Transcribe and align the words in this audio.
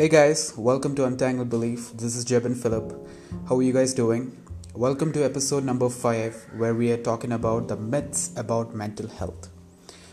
Hey 0.00 0.08
guys, 0.08 0.56
welcome 0.56 0.94
to 0.94 1.04
Untangled 1.04 1.50
Belief. 1.50 1.92
This 1.94 2.16
is 2.16 2.24
Jeb 2.24 2.46
and 2.46 2.56
Philip. 2.56 3.06
How 3.46 3.58
are 3.58 3.62
you 3.62 3.74
guys 3.74 3.92
doing? 3.92 4.34
Welcome 4.74 5.12
to 5.12 5.22
episode 5.22 5.62
number 5.62 5.90
5 5.90 6.52
where 6.56 6.74
we 6.74 6.90
are 6.90 6.96
talking 6.96 7.32
about 7.32 7.68
the 7.68 7.76
myths 7.76 8.32
about 8.34 8.74
mental 8.74 9.08
health. 9.08 9.50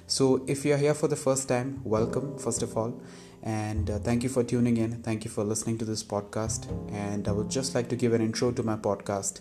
So, 0.05 0.43
if 0.45 0.65
you're 0.65 0.77
here 0.77 0.93
for 0.93 1.07
the 1.07 1.15
first 1.15 1.47
time, 1.47 1.79
welcome 1.85 2.37
first 2.37 2.63
of 2.63 2.75
all 2.75 3.01
and 3.41 3.89
uh, 3.89 3.99
thank 3.99 4.23
you 4.23 4.29
for 4.29 4.43
tuning 4.43 4.75
in. 4.75 5.01
Thank 5.03 5.23
you 5.23 5.31
for 5.31 5.45
listening 5.45 5.77
to 5.77 5.85
this 5.85 6.03
podcast 6.03 6.67
and 6.91 7.25
I 7.25 7.31
would 7.31 7.49
just 7.49 7.73
like 7.73 7.87
to 7.87 7.95
give 7.95 8.11
an 8.11 8.21
intro 8.21 8.51
to 8.51 8.63
my 8.63 8.75
podcast. 8.75 9.39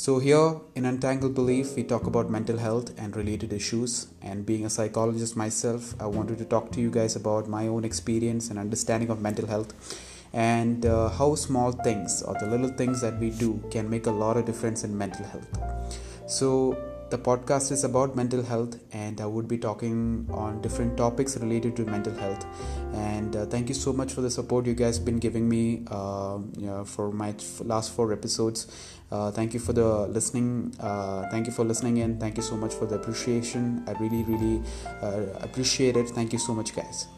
So, 0.00 0.18
here 0.18 0.58
in 0.74 0.86
Untangled 0.86 1.34
Belief, 1.34 1.76
we 1.76 1.84
talk 1.84 2.06
about 2.06 2.30
mental 2.30 2.56
health 2.56 2.90
and 2.96 3.14
related 3.14 3.52
issues. 3.52 4.06
And 4.22 4.46
being 4.46 4.64
a 4.64 4.70
psychologist 4.70 5.36
myself, 5.36 5.94
I 6.00 6.06
wanted 6.06 6.38
to 6.38 6.46
talk 6.46 6.72
to 6.72 6.80
you 6.80 6.90
guys 6.90 7.16
about 7.16 7.48
my 7.50 7.66
own 7.66 7.84
experience 7.84 8.48
and 8.48 8.58
understanding 8.58 9.10
of 9.10 9.20
mental 9.20 9.46
health 9.46 9.74
and 10.32 10.86
uh, 10.86 11.10
how 11.10 11.34
small 11.34 11.72
things 11.72 12.22
or 12.22 12.34
the 12.40 12.46
little 12.46 12.70
things 12.70 13.02
that 13.02 13.18
we 13.20 13.28
do 13.28 13.62
can 13.70 13.90
make 13.90 14.06
a 14.06 14.10
lot 14.10 14.38
of 14.38 14.46
difference 14.46 14.84
in 14.84 14.96
mental 14.96 15.26
health. 15.26 15.50
So, 16.26 16.78
the 17.10 17.18
podcast 17.18 17.72
is 17.72 17.82
about 17.82 18.14
mental 18.14 18.42
health, 18.42 18.78
and 18.92 19.20
I 19.20 19.26
would 19.26 19.48
be 19.48 19.58
talking 19.58 20.28
on 20.30 20.62
different 20.62 20.96
topics 20.96 21.36
related 21.36 21.76
to 21.76 21.84
mental 21.84 22.14
health. 22.14 22.46
And 22.94 23.34
uh, 23.34 23.46
thank 23.46 23.68
you 23.68 23.74
so 23.74 23.92
much 23.92 24.12
for 24.12 24.20
the 24.20 24.30
support 24.30 24.66
you 24.66 24.74
guys 24.74 24.98
been 24.98 25.18
giving 25.18 25.48
me 25.48 25.84
uh, 25.88 26.38
you 26.56 26.66
know, 26.66 26.84
for 26.84 27.10
my 27.10 27.34
last 27.60 27.92
four 27.92 28.12
episodes. 28.12 28.66
Uh, 29.10 29.30
thank 29.32 29.52
you 29.54 29.60
for 29.60 29.72
the 29.72 30.06
listening. 30.06 30.72
Uh, 30.78 31.28
thank 31.30 31.46
you 31.46 31.52
for 31.52 31.64
listening 31.64 31.96
in. 31.96 32.18
Thank 32.18 32.36
you 32.36 32.44
so 32.44 32.56
much 32.56 32.74
for 32.74 32.86
the 32.86 32.94
appreciation. 32.94 33.82
I 33.88 33.92
really, 33.92 34.22
really 34.22 34.62
uh, 35.02 35.38
appreciate 35.40 35.96
it. 35.96 36.10
Thank 36.10 36.32
you 36.32 36.38
so 36.38 36.54
much, 36.54 36.74
guys. 36.76 37.08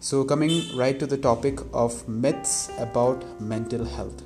So, 0.00 0.24
coming 0.24 0.76
right 0.76 0.98
to 0.98 1.06
the 1.06 1.16
topic 1.16 1.58
of 1.72 2.06
myths 2.06 2.70
about 2.78 3.40
mental 3.40 3.84
health. 3.84 4.22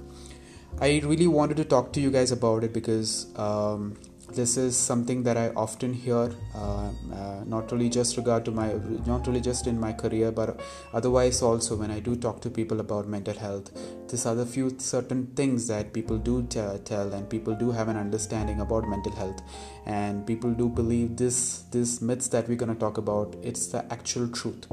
I 0.80 1.00
really 1.04 1.28
wanted 1.28 1.56
to 1.58 1.64
talk 1.64 1.92
to 1.92 2.00
you 2.00 2.10
guys 2.10 2.32
about 2.32 2.64
it 2.64 2.72
because 2.72 3.26
um, 3.38 3.96
this 4.34 4.56
is 4.56 4.76
something 4.76 5.22
that 5.24 5.36
I 5.36 5.48
often 5.50 5.92
hear, 5.92 6.32
uh, 6.54 6.90
uh, 7.12 7.44
not 7.46 7.72
only 7.72 7.88
just 7.88 8.16
regard 8.16 8.44
to 8.46 8.50
my, 8.50 8.72
not 9.06 9.26
really 9.26 9.40
just 9.40 9.66
in 9.66 9.78
my 9.78 9.92
career, 9.92 10.32
but 10.32 10.60
otherwise 10.92 11.42
also 11.42 11.76
when 11.76 11.90
I 11.90 12.00
do 12.00 12.16
talk 12.16 12.40
to 12.42 12.50
people 12.50 12.80
about 12.80 13.06
mental 13.06 13.34
health. 13.34 13.70
These 14.08 14.26
are 14.26 14.34
the 14.34 14.46
few 14.46 14.74
certain 14.78 15.26
things 15.34 15.66
that 15.68 15.92
people 15.92 16.18
do 16.18 16.42
t- 16.44 16.60
tell, 16.84 17.12
and 17.12 17.28
people 17.28 17.54
do 17.54 17.70
have 17.70 17.88
an 17.88 17.96
understanding 17.96 18.60
about 18.60 18.88
mental 18.88 19.12
health, 19.12 19.42
and 19.86 20.26
people 20.26 20.52
do 20.52 20.68
believe 20.68 21.16
this 21.16 21.64
this 21.70 22.00
myths 22.00 22.28
that 22.28 22.48
we're 22.48 22.62
gonna 22.64 22.74
talk 22.74 22.98
about. 22.98 23.36
It's 23.42 23.66
the 23.68 23.84
actual 23.92 24.28
truth 24.28 24.66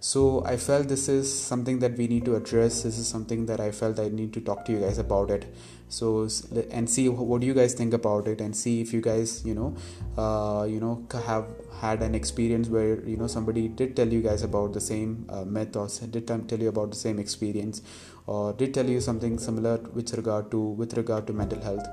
so 0.00 0.44
i 0.46 0.56
felt 0.56 0.88
this 0.88 1.08
is 1.08 1.32
something 1.32 1.80
that 1.80 1.96
we 1.96 2.06
need 2.06 2.24
to 2.24 2.36
address. 2.36 2.82
This 2.82 2.98
is 2.98 3.08
something 3.08 3.46
that 3.46 3.60
i 3.60 3.70
felt 3.72 3.98
i 3.98 4.08
need 4.08 4.32
to 4.34 4.40
talk 4.40 4.64
to 4.66 4.72
you 4.72 4.80
guys 4.80 4.98
about 4.98 5.30
it. 5.30 5.46
So 5.88 6.28
and 6.70 6.88
see 6.88 7.08
what 7.08 7.40
do 7.40 7.46
you 7.46 7.54
guys 7.54 7.74
think 7.74 7.94
about 7.94 8.28
it 8.28 8.40
and 8.40 8.54
see 8.54 8.80
if 8.80 8.92
you 8.92 9.00
guys 9.00 9.44
you 9.44 9.54
know 9.54 9.74
uh, 10.16 10.64
you 10.64 10.80
know 10.80 11.06
have 11.26 11.46
had 11.80 12.02
an 12.02 12.14
experience 12.14 12.68
where 12.68 13.00
you 13.04 13.16
know 13.16 13.26
somebody 13.26 13.68
did 13.68 13.96
tell 13.96 14.06
you 14.06 14.20
guys 14.20 14.42
about 14.42 14.72
the 14.72 14.80
same 14.80 15.24
uh, 15.30 15.44
myth 15.44 15.74
or 15.76 15.88
did 16.10 16.26
tell 16.26 16.60
you 16.60 16.68
about 16.68 16.90
the 16.90 16.96
same 16.96 17.18
experience 17.18 17.82
or 18.34 18.52
did 18.52 18.74
tell 18.74 18.88
you 18.94 19.00
something 19.00 19.38
similar 19.38 19.76
with 19.98 20.12
regard 20.20 20.50
to 20.50 20.60
with 20.80 20.96
regard 21.00 21.26
to 21.28 21.32
mental 21.32 21.60
health. 21.68 21.86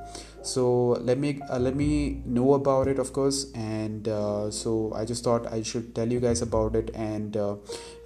So 0.54 0.66
let 1.10 1.18
me 1.18 1.40
uh, 1.50 1.60
let 1.60 1.76
me 1.76 2.22
know 2.26 2.54
about 2.56 2.88
it 2.88 3.00
of 3.00 3.14
course 3.14 3.40
and 3.54 4.08
uh, 4.08 4.52
so 4.52 4.92
i 4.96 5.06
just 5.14 5.24
thought 5.24 5.48
i 5.58 5.62
should 5.72 5.96
tell 5.96 6.12
you 6.18 6.20
guys 6.20 6.42
about 6.42 6.76
it 6.76 6.92
and 6.94 7.38
uh, 7.38 7.56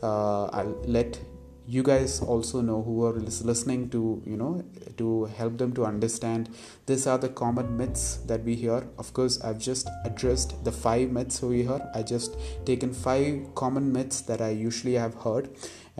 uh, 0.03 0.45
i'll 0.59 0.77
let 0.99 1.19
you 1.67 1.83
guys 1.83 2.19
also 2.19 2.61
know 2.61 2.81
who 2.81 3.05
are 3.05 3.17
listening 3.49 3.89
to 3.95 3.99
you 4.25 4.35
know 4.35 4.63
to 4.97 5.25
help 5.39 5.57
them 5.57 5.71
to 5.73 5.85
understand. 5.85 6.49
These 6.87 7.05
are 7.05 7.19
the 7.19 7.29
common 7.29 7.77
myths 7.77 8.17
that 8.25 8.43
we 8.43 8.55
hear. 8.55 8.87
Of 8.97 9.13
course 9.13 9.39
i've 9.41 9.59
just 9.59 9.89
addressed 10.03 10.55
the 10.63 10.71
five 10.71 11.11
myths 11.11 11.43
over 11.43 11.53
here. 11.53 11.81
I 11.93 12.01
just 12.01 12.37
taken 12.65 12.91
five 12.91 13.53
common 13.53 13.91
myths 13.93 14.21
that 14.21 14.41
i 14.41 14.49
usually 14.49 14.95
have 15.03 15.15
heard 15.25 15.49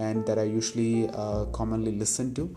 and 0.07 0.25
that 0.25 0.39
i 0.39 0.47
usually 0.59 1.09
uh, 1.23 1.45
commonly 1.59 1.93
listen 2.03 2.33
to 2.39 2.49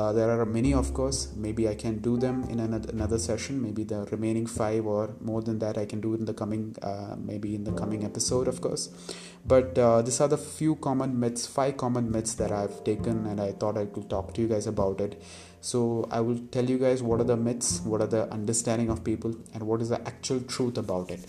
uh, 0.00 0.12
there 0.12 0.30
are 0.30 0.46
many, 0.46 0.72
of 0.72 0.94
course. 0.94 1.32
Maybe 1.36 1.68
I 1.68 1.74
can 1.74 1.98
do 1.98 2.16
them 2.16 2.44
in 2.44 2.60
another, 2.60 3.18
session. 3.18 3.60
Maybe 3.60 3.84
the 3.84 4.06
remaining 4.10 4.46
five 4.46 4.86
or 4.86 5.10
more 5.20 5.42
than 5.42 5.58
that, 5.58 5.76
I 5.76 5.84
can 5.84 6.00
do 6.00 6.14
in 6.14 6.24
the 6.24 6.32
coming, 6.32 6.76
uh, 6.80 7.16
maybe 7.18 7.54
in 7.54 7.64
the 7.64 7.72
coming 7.72 8.04
episode, 8.04 8.48
of 8.48 8.60
course. 8.60 8.88
But 9.44 9.76
uh, 9.76 10.00
these 10.02 10.20
are 10.20 10.28
the 10.28 10.38
few 10.38 10.76
common 10.76 11.18
myths, 11.18 11.46
five 11.46 11.76
common 11.76 12.10
myths 12.10 12.34
that 12.34 12.52
I've 12.52 12.82
taken, 12.84 13.26
and 13.26 13.40
I 13.40 13.52
thought 13.52 13.76
I 13.76 13.86
could 13.86 14.08
talk 14.08 14.32
to 14.34 14.40
you 14.40 14.48
guys 14.48 14.66
about 14.66 15.00
it. 15.00 15.20
So 15.60 16.08
I 16.10 16.20
will 16.20 16.38
tell 16.50 16.64
you 16.64 16.78
guys 16.78 17.02
what 17.02 17.20
are 17.20 17.24
the 17.24 17.36
myths, 17.36 17.80
what 17.82 18.00
are 18.00 18.06
the 18.06 18.32
understanding 18.32 18.88
of 18.88 19.04
people, 19.04 19.34
and 19.52 19.62
what 19.62 19.82
is 19.82 19.90
the 19.90 20.00
actual 20.06 20.40
truth 20.40 20.78
about 20.78 21.10
it. 21.10 21.28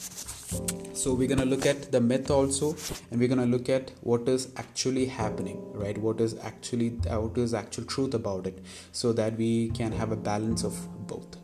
So 0.94 1.14
we're 1.14 1.28
gonna 1.28 1.46
look 1.46 1.66
at 1.66 1.92
the 1.92 2.00
myth 2.00 2.32
also, 2.32 2.76
and 3.10 3.20
we're 3.20 3.28
gonna 3.28 3.46
look 3.46 3.70
at 3.70 3.92
what 4.02 4.28
is 4.30 4.50
actually 4.56 5.06
happening, 5.06 5.62
right? 5.74 5.98
What 5.98 6.22
is 6.22 6.38
actually 6.40 6.90
what 6.90 7.38
is 7.38 7.54
actual 7.54 7.84
truth 7.86 8.14
about 8.14 8.48
it, 8.48 8.64
so 8.92 9.12
that 9.14 9.38
we 9.38 9.70
can 9.70 9.92
have 9.92 10.12
a 10.12 10.16
balance 10.16 10.64
of 10.64 10.76
both, 11.08 11.38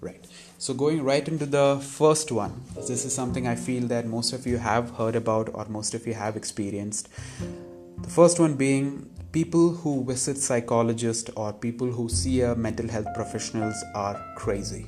right? 0.00 0.24
So, 0.58 0.74
going 0.74 1.02
right 1.04 1.26
into 1.26 1.46
the 1.46 1.80
first 1.80 2.32
one, 2.32 2.62
this 2.74 3.04
is 3.04 3.14
something 3.14 3.46
I 3.46 3.54
feel 3.54 3.86
that 3.88 4.06
most 4.06 4.32
of 4.32 4.46
you 4.46 4.58
have 4.58 4.90
heard 4.90 5.16
about 5.16 5.50
or 5.54 5.66
most 5.66 5.94
of 5.94 6.06
you 6.06 6.14
have 6.14 6.36
experienced. 6.36 7.08
The 8.02 8.10
first 8.10 8.38
one 8.38 8.54
being 8.54 9.10
people 9.30 9.68
who 9.68 10.04
visit 10.04 10.38
psychologists 10.38 11.30
or 11.36 11.52
people 11.52 11.86
who 11.86 12.08
see 12.08 12.40
a 12.40 12.54
mental 12.54 12.88
health 12.88 13.08
professionals 13.14 13.84
are 13.94 14.18
crazy. 14.36 14.86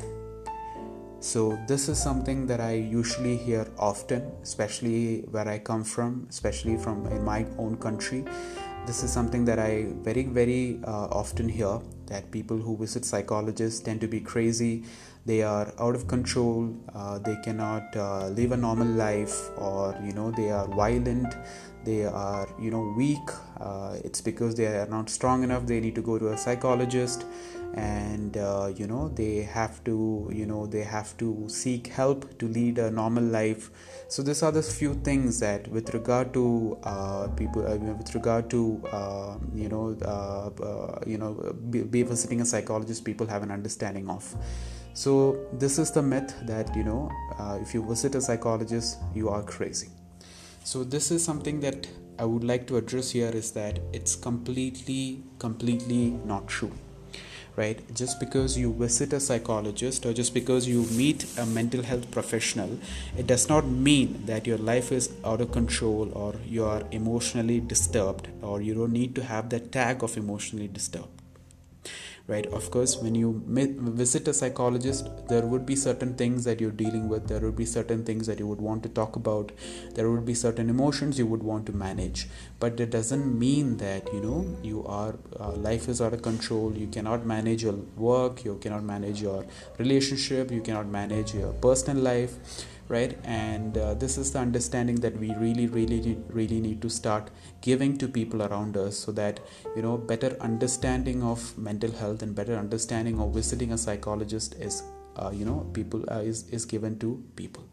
So, 1.22 1.58
this 1.68 1.90
is 1.90 2.02
something 2.02 2.46
that 2.46 2.60
I 2.60 2.72
usually 2.72 3.36
hear 3.36 3.70
often, 3.78 4.32
especially 4.42 5.26
where 5.30 5.46
I 5.46 5.58
come 5.58 5.84
from, 5.84 6.26
especially 6.30 6.78
from 6.78 7.04
in 7.08 7.22
my 7.22 7.44
own 7.58 7.76
country. 7.76 8.24
This 8.86 9.02
is 9.02 9.12
something 9.12 9.44
that 9.44 9.58
I 9.58 9.88
very, 10.00 10.22
very 10.22 10.80
uh, 10.84 11.08
often 11.08 11.46
hear 11.46 11.78
that 12.06 12.30
people 12.30 12.56
who 12.56 12.78
visit 12.78 13.04
psychologists 13.04 13.80
tend 13.80 14.00
to 14.00 14.08
be 14.08 14.20
crazy 14.20 14.84
they 15.26 15.42
are 15.42 15.72
out 15.78 15.94
of 15.94 16.06
control 16.08 16.74
uh, 16.94 17.18
they 17.18 17.36
cannot 17.44 17.94
uh, 17.96 18.28
live 18.28 18.52
a 18.52 18.56
normal 18.56 18.86
life 18.86 19.50
or 19.58 19.94
you 20.04 20.12
know 20.12 20.30
they 20.30 20.50
are 20.50 20.66
violent 20.68 21.34
they 21.84 22.04
are 22.04 22.48
you 22.58 22.70
know 22.70 22.92
weak. 22.96 23.30
Uh, 23.58 23.96
it's 24.04 24.20
because 24.20 24.54
they 24.54 24.66
are 24.66 24.86
not 24.86 25.08
strong 25.08 25.42
enough. 25.42 25.66
They 25.66 25.80
need 25.80 25.94
to 25.94 26.02
go 26.02 26.18
to 26.18 26.28
a 26.28 26.36
psychologist. 26.36 27.24
And 27.74 28.36
uh, 28.36 28.72
you 28.74 28.88
know 28.88 29.08
they 29.08 29.42
have 29.42 29.82
to 29.84 30.28
you 30.32 30.44
know 30.44 30.66
they 30.66 30.82
have 30.82 31.16
to 31.18 31.44
seek 31.48 31.86
help 31.86 32.38
to 32.40 32.48
lead 32.48 32.78
a 32.78 32.90
normal 32.90 33.22
life. 33.22 33.70
So 34.08 34.22
these 34.22 34.42
are 34.42 34.50
the 34.50 34.62
few 34.62 34.94
things 34.94 35.38
that 35.38 35.68
with 35.68 35.94
regard 35.94 36.34
to 36.34 36.76
uh, 36.82 37.28
people 37.28 37.64
uh, 37.64 37.76
with 37.76 38.12
regard 38.14 38.50
to 38.50 38.82
uh, 38.90 39.36
you 39.54 39.68
know 39.68 39.96
uh, 40.02 40.50
uh, 40.64 41.00
you 41.06 41.16
know 41.16 41.54
be, 41.70 41.82
be, 41.82 42.02
visiting 42.02 42.40
a 42.40 42.44
psychologist 42.44 43.04
people 43.04 43.26
have 43.28 43.44
an 43.44 43.52
understanding 43.52 44.10
of. 44.10 44.34
So 44.92 45.38
this 45.52 45.78
is 45.78 45.92
the 45.92 46.02
myth 46.02 46.34
that 46.46 46.74
you 46.74 46.82
know 46.82 47.08
if 47.62 47.72
you 47.72 47.86
visit 47.86 48.16
a 48.16 48.20
psychologist 48.20 48.98
you 49.14 49.28
are 49.28 49.44
crazy 49.44 49.90
so 50.64 50.84
this 50.84 51.10
is 51.10 51.24
something 51.24 51.60
that 51.60 51.88
i 52.18 52.24
would 52.24 52.44
like 52.44 52.66
to 52.66 52.76
address 52.76 53.10
here 53.10 53.30
is 53.30 53.52
that 53.52 53.78
it's 53.92 54.14
completely 54.14 55.22
completely 55.38 56.10
not 56.24 56.46
true 56.48 56.72
right? 57.56 57.80
Just 57.94 58.20
because 58.20 58.56
you 58.56 58.72
visit 58.72 59.12
a 59.12 59.20
psychologist 59.20 60.06
or 60.06 60.12
just 60.12 60.34
because 60.34 60.68
you 60.68 60.82
meet 60.96 61.26
a 61.38 61.46
mental 61.46 61.82
health 61.82 62.10
professional 62.10 62.78
it 63.16 63.26
does 63.26 63.48
not 63.48 63.66
mean 63.66 64.22
that 64.26 64.46
your 64.46 64.58
life 64.58 64.92
is 64.92 65.12
out 65.24 65.40
of 65.40 65.52
control 65.52 66.12
or 66.14 66.34
you 66.46 66.64
are 66.64 66.82
emotionally 66.90 67.60
disturbed 67.60 68.28
or 68.42 68.60
you 68.60 68.74
don't 68.74 68.92
need 68.92 69.14
to 69.14 69.24
have 69.24 69.50
that 69.50 69.72
tag 69.72 70.02
of 70.02 70.16
emotionally 70.16 70.68
disturbed 70.68 71.19
right 72.32 72.46
of 72.58 72.70
course 72.70 72.96
when 73.02 73.14
you 73.14 73.42
visit 74.02 74.28
a 74.28 74.34
psychologist 74.40 75.08
there 75.28 75.46
would 75.52 75.66
be 75.66 75.76
certain 75.76 76.14
things 76.14 76.44
that 76.44 76.60
you're 76.60 76.78
dealing 76.82 77.08
with 77.08 77.26
there 77.28 77.40
would 77.40 77.56
be 77.56 77.66
certain 77.66 78.04
things 78.04 78.26
that 78.26 78.38
you 78.38 78.46
would 78.46 78.60
want 78.60 78.82
to 78.82 78.88
talk 78.88 79.16
about 79.16 79.52
there 79.94 80.10
would 80.10 80.24
be 80.24 80.34
certain 80.34 80.70
emotions 80.70 81.18
you 81.18 81.26
would 81.26 81.42
want 81.42 81.66
to 81.66 81.72
manage. 81.72 82.28
But 82.58 82.76
that 82.76 82.90
doesn't 82.90 83.38
mean 83.38 83.76
that 83.78 84.12
you 84.12 84.20
know 84.20 84.56
you 84.62 84.84
are 84.86 85.14
uh, 85.38 85.52
life 85.52 85.88
is 85.88 86.00
out 86.00 86.12
of 86.12 86.22
control 86.22 86.76
you 86.76 86.88
cannot 86.88 87.24
manage 87.26 87.62
your 87.62 87.78
work 88.08 88.44
you 88.44 88.56
cannot 88.64 88.84
manage 88.84 89.22
your 89.22 89.46
relationship 89.78 90.50
you 90.50 90.60
cannot 90.60 90.86
manage 90.86 91.34
your 91.34 91.52
personal 91.54 92.02
life 92.02 92.34
right? 92.90 93.16
And 93.24 93.78
uh, 93.78 93.94
this 93.94 94.18
is 94.18 94.32
the 94.32 94.40
understanding 94.40 94.96
that 95.06 95.16
we 95.16 95.34
really 95.34 95.66
really 95.68 96.18
really 96.28 96.60
need 96.60 96.82
to 96.82 96.90
start 96.90 97.30
giving 97.60 97.96
to 97.98 98.08
people 98.08 98.42
around 98.42 98.76
us 98.76 98.98
so 98.98 99.12
that 99.12 99.40
you 99.76 99.82
know 99.82 99.96
better 99.96 100.36
understanding 100.40 101.22
of 101.22 101.46
mental 101.56 101.92
health 101.92 102.22
and 102.22 102.34
better 102.34 102.56
understanding 102.56 103.20
of 103.20 103.32
visiting 103.34 103.72
a 103.72 103.78
psychologist 103.78 104.54
is 104.54 104.82
uh, 105.16 105.30
you 105.32 105.44
know 105.44 105.60
people 105.72 106.04
uh, 106.10 106.18
is 106.32 106.44
is 106.48 106.64
given 106.64 106.98
to 106.98 107.22
people. 107.36 107.64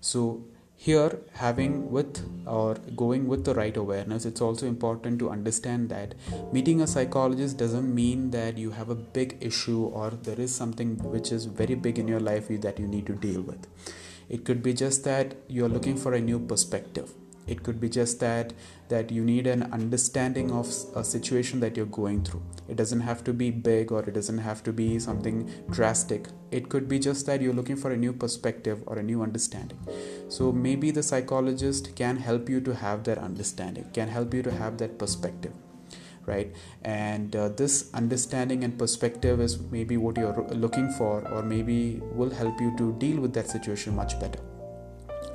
So 0.00 0.44
here 0.82 1.18
having 1.34 1.72
with 1.94 2.20
or 2.46 2.74
going 3.00 3.26
with 3.28 3.44
the 3.44 3.54
right 3.54 3.76
awareness 3.76 4.24
it's 4.24 4.40
also 4.40 4.66
important 4.66 5.18
to 5.18 5.28
understand 5.28 5.90
that 5.90 6.14
meeting 6.54 6.80
a 6.80 6.86
psychologist 6.86 7.58
doesn't 7.58 7.94
mean 7.94 8.30
that 8.30 8.56
you 8.56 8.70
have 8.70 8.88
a 8.88 8.94
big 8.94 9.36
issue 9.42 9.82
or 9.84 10.08
there 10.28 10.40
is 10.40 10.54
something 10.54 10.96
which 11.16 11.32
is 11.32 11.44
very 11.44 11.74
big 11.74 11.98
in 11.98 12.08
your 12.08 12.18
life 12.18 12.48
that 12.62 12.78
you 12.78 12.86
need 12.86 13.04
to 13.04 13.12
deal 13.12 13.42
with 13.42 13.66
it 14.30 14.44
could 14.44 14.62
be 14.62 14.72
just 14.72 15.04
that 15.04 15.34
you're 15.48 15.68
looking 15.68 15.96
for 15.96 16.14
a 16.14 16.20
new 16.20 16.38
perspective. 16.38 17.12
It 17.46 17.64
could 17.64 17.80
be 17.80 17.88
just 17.88 18.20
that 18.20 18.52
that 18.88 19.10
you 19.10 19.24
need 19.24 19.46
an 19.46 19.64
understanding 19.72 20.52
of 20.52 20.68
a 20.94 21.02
situation 21.02 21.58
that 21.60 21.76
you're 21.76 21.86
going 21.86 22.22
through. 22.24 22.42
It 22.68 22.76
doesn't 22.76 23.00
have 23.00 23.24
to 23.24 23.32
be 23.32 23.50
big 23.50 23.90
or 23.90 24.02
it 24.02 24.14
doesn't 24.14 24.38
have 24.38 24.62
to 24.64 24.72
be 24.72 24.98
something 25.00 25.50
drastic. 25.70 26.28
It 26.52 26.68
could 26.68 26.88
be 26.88 27.00
just 27.00 27.26
that 27.26 27.42
you're 27.42 27.58
looking 27.60 27.76
for 27.76 27.90
a 27.90 27.96
new 27.96 28.12
perspective 28.12 28.84
or 28.86 28.98
a 28.98 29.02
new 29.02 29.22
understanding. 29.22 29.78
So 30.28 30.52
maybe 30.52 30.92
the 30.92 31.02
psychologist 31.02 31.96
can 31.96 32.16
help 32.16 32.48
you 32.48 32.60
to 32.60 32.74
have 32.74 33.02
that 33.04 33.18
understanding 33.18 33.90
can 33.92 34.08
help 34.08 34.32
you 34.32 34.42
to 34.42 34.52
have 34.52 34.78
that 34.78 34.98
perspective 34.98 35.52
right? 36.26 36.52
And 36.82 37.34
uh, 37.34 37.48
this 37.48 37.92
understanding 37.94 38.64
and 38.64 38.78
perspective 38.78 39.40
is 39.40 39.60
maybe 39.70 39.96
what 39.96 40.16
you're 40.16 40.46
looking 40.50 40.90
for 40.92 41.26
or 41.28 41.42
maybe 41.42 42.00
will 42.12 42.30
help 42.30 42.60
you 42.60 42.76
to 42.78 42.92
deal 42.94 43.20
with 43.20 43.32
that 43.34 43.48
situation 43.48 43.96
much 43.96 44.18
better 44.20 44.49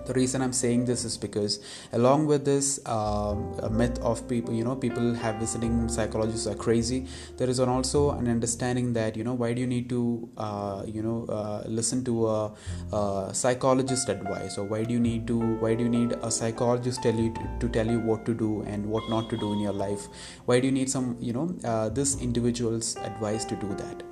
the 0.06 0.14
reason 0.14 0.42
i'm 0.42 0.54
saying 0.54 0.86
this 0.86 1.04
is 1.06 1.18
because 1.18 1.60
along 1.94 2.26
with 2.26 2.46
this 2.46 2.80
um, 2.86 3.56
myth 3.72 4.00
of 4.02 4.28
people 4.28 4.54
you 4.54 4.64
know 4.64 4.76
people 4.76 5.14
have 5.14 5.36
visiting 5.36 5.88
psychologists 5.90 6.48
are 6.48 6.56
crazy. 6.56 7.06
There 7.38 7.50
is 7.50 7.60
an 7.60 7.70
also 7.70 8.12
an 8.12 8.28
understanding 8.28 8.94
that 8.94 9.16
you 9.16 9.24
know 9.24 9.34
why 9.34 9.54
do 9.54 9.62
you 9.62 9.68
need 9.68 9.90
to 9.90 10.30
uh, 10.38 10.84
you 10.86 11.02
know 11.02 11.26
uh, 11.38 11.64
listen 11.68 12.04
to 12.06 12.28
a, 12.28 12.54
a, 12.94 13.34
psychologist 13.34 14.10
advice? 14.10 14.58
Or 14.58 14.66
why 14.66 14.84
do 14.84 14.94
you 14.94 15.00
need 15.00 15.28
to 15.28 15.40
why 15.64 15.74
do 15.76 15.84
you 15.84 15.90
need 15.90 16.14
a 16.22 16.32
psychologist 16.32 17.04
tell 17.04 17.16
you 17.16 17.34
to, 17.34 17.50
to, 17.60 17.70
tell 17.70 17.88
you 17.88 18.00
what 18.00 18.26
to 18.26 18.34
do 18.34 18.62
and 18.64 18.86
what 18.86 19.10
not 19.10 19.30
to 19.30 19.38
do 19.38 19.54
in 19.54 19.60
your 19.60 19.74
life? 19.74 20.08
Why 20.46 20.60
do 20.60 20.68
you 20.68 20.72
need 20.80 20.90
some 20.90 21.18
you 21.20 21.34
know 21.34 21.56
uh, 21.64 21.90
this 21.90 22.20
individual's 22.22 22.96
advice 22.98 23.46
to 23.46 23.56
do 23.56 23.76
that? 23.76 24.04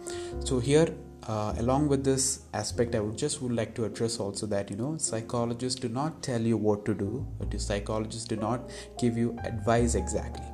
So 0.46 0.60
here 0.60 0.88
uh, 1.28 1.54
along 1.58 1.88
with 1.88 2.04
this 2.04 2.42
aspect 2.54 2.96
i 2.96 3.00
would 3.00 3.18
just 3.18 3.42
would 3.42 3.54
like 3.54 3.74
to 3.76 3.86
address 3.86 4.20
also 4.20 4.46
that 4.46 4.70
you 4.70 4.76
know 4.76 4.98
psychologists 4.98 5.80
do 5.80 5.90
not 5.90 6.22
tell 6.22 6.42
you 6.42 6.58
what 6.58 6.86
to 6.86 6.94
do 6.94 7.26
but 7.40 7.60
psychologists 7.62 8.26
do 8.26 8.36
not 8.36 8.70
give 9.00 9.18
you 9.18 9.38
advice 9.44 9.96
exactly. 9.96 10.46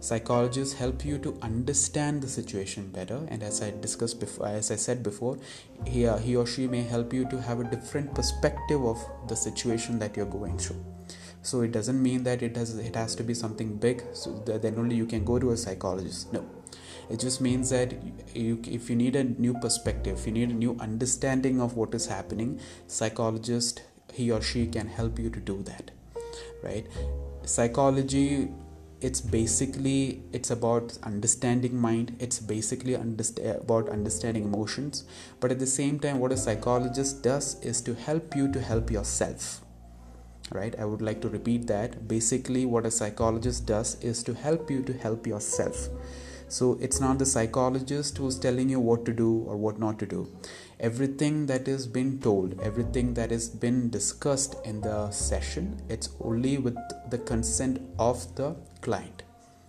Psychologists 0.00 0.74
help 0.74 1.04
you 1.04 1.18
to 1.18 1.36
understand 1.42 2.22
the 2.22 2.28
situation 2.28 2.88
better 2.88 3.20
and 3.28 3.42
as 3.42 3.60
i 3.60 3.72
discussed 3.80 4.20
before 4.20 4.46
as 4.46 4.70
i 4.70 4.76
said 4.76 5.02
before 5.02 5.36
he, 5.84 6.06
uh, 6.06 6.16
he 6.18 6.36
or 6.36 6.46
she 6.46 6.68
may 6.68 6.82
help 6.82 7.12
you 7.12 7.24
to 7.30 7.40
have 7.40 7.58
a 7.58 7.64
different 7.64 8.14
perspective 8.14 8.84
of 8.84 9.04
the 9.26 9.34
situation 9.34 9.98
that 9.98 10.16
you're 10.16 10.26
going 10.26 10.56
through. 10.56 10.84
So 11.42 11.62
it 11.62 11.72
doesn't 11.72 12.00
mean 12.00 12.22
that 12.24 12.42
it 12.42 12.56
has 12.56 12.76
it 12.78 12.94
has 12.94 13.16
to 13.16 13.24
be 13.24 13.34
something 13.34 13.76
big 13.76 14.04
so 14.12 14.38
then 14.46 14.78
only 14.78 14.94
you 14.94 15.06
can 15.06 15.24
go 15.24 15.38
to 15.38 15.50
a 15.50 15.56
psychologist. 15.56 16.32
No 16.32 16.44
it 17.10 17.18
just 17.18 17.40
means 17.40 17.70
that 17.70 17.94
you, 18.34 18.60
if 18.66 18.90
you 18.90 18.96
need 18.96 19.16
a 19.16 19.24
new 19.24 19.54
perspective 19.54 20.26
you 20.26 20.32
need 20.32 20.50
a 20.50 20.54
new 20.54 20.76
understanding 20.80 21.60
of 21.60 21.76
what 21.76 21.94
is 21.94 22.06
happening 22.06 22.60
psychologist 22.86 23.82
he 24.12 24.30
or 24.30 24.40
she 24.40 24.66
can 24.66 24.88
help 24.88 25.18
you 25.18 25.30
to 25.30 25.40
do 25.40 25.62
that 25.62 25.90
right? 26.62 26.86
Psychology 27.44 28.48
it's 29.00 29.20
basically 29.20 30.22
it's 30.32 30.50
about 30.50 30.98
understanding 31.04 31.80
mind. 31.80 32.16
It's 32.18 32.40
basically 32.40 32.94
underst- 32.94 33.60
about 33.60 33.88
understanding 33.88 34.42
emotions. 34.42 35.04
But 35.38 35.52
at 35.52 35.60
the 35.60 35.68
same 35.68 36.00
time 36.00 36.18
what 36.18 36.32
a 36.32 36.36
psychologist 36.36 37.22
does 37.22 37.60
is 37.62 37.80
to 37.82 37.94
help 37.94 38.34
you 38.34 38.52
to 38.52 38.60
help 38.60 38.90
yourself 38.90 39.62
right? 40.50 40.74
I 40.78 40.86
would 40.86 41.02
like 41.02 41.20
to 41.20 41.28
repeat 41.28 41.66
that. 41.66 42.08
Basically 42.08 42.64
what 42.64 42.86
a 42.86 42.90
psychologist 42.90 43.66
does 43.66 44.02
is 44.02 44.22
to 44.22 44.32
help 44.32 44.70
you 44.70 44.82
to 44.84 44.94
help 44.94 45.26
yourself 45.26 45.90
so 46.48 46.78
it's 46.80 47.00
not 47.00 47.18
the 47.18 47.26
psychologist 47.26 48.18
who's 48.18 48.38
telling 48.38 48.68
you 48.68 48.80
what 48.80 49.04
to 49.04 49.12
do 49.12 49.44
or 49.46 49.56
what 49.56 49.78
not 49.78 49.98
to 49.98 50.06
do. 50.06 50.26
Everything 50.80 51.46
that 51.46 51.68
is 51.68 51.86
been 51.86 52.20
told, 52.20 52.60
everything 52.60 53.14
that 53.14 53.30
has 53.30 53.48
been 53.48 53.90
discussed 53.90 54.56
in 54.64 54.80
the 54.80 55.10
session, 55.10 55.80
it's 55.88 56.10
only 56.20 56.56
with 56.58 56.76
the 57.10 57.18
consent 57.18 57.80
of 57.98 58.34
the 58.36 58.56
client. 58.80 59.24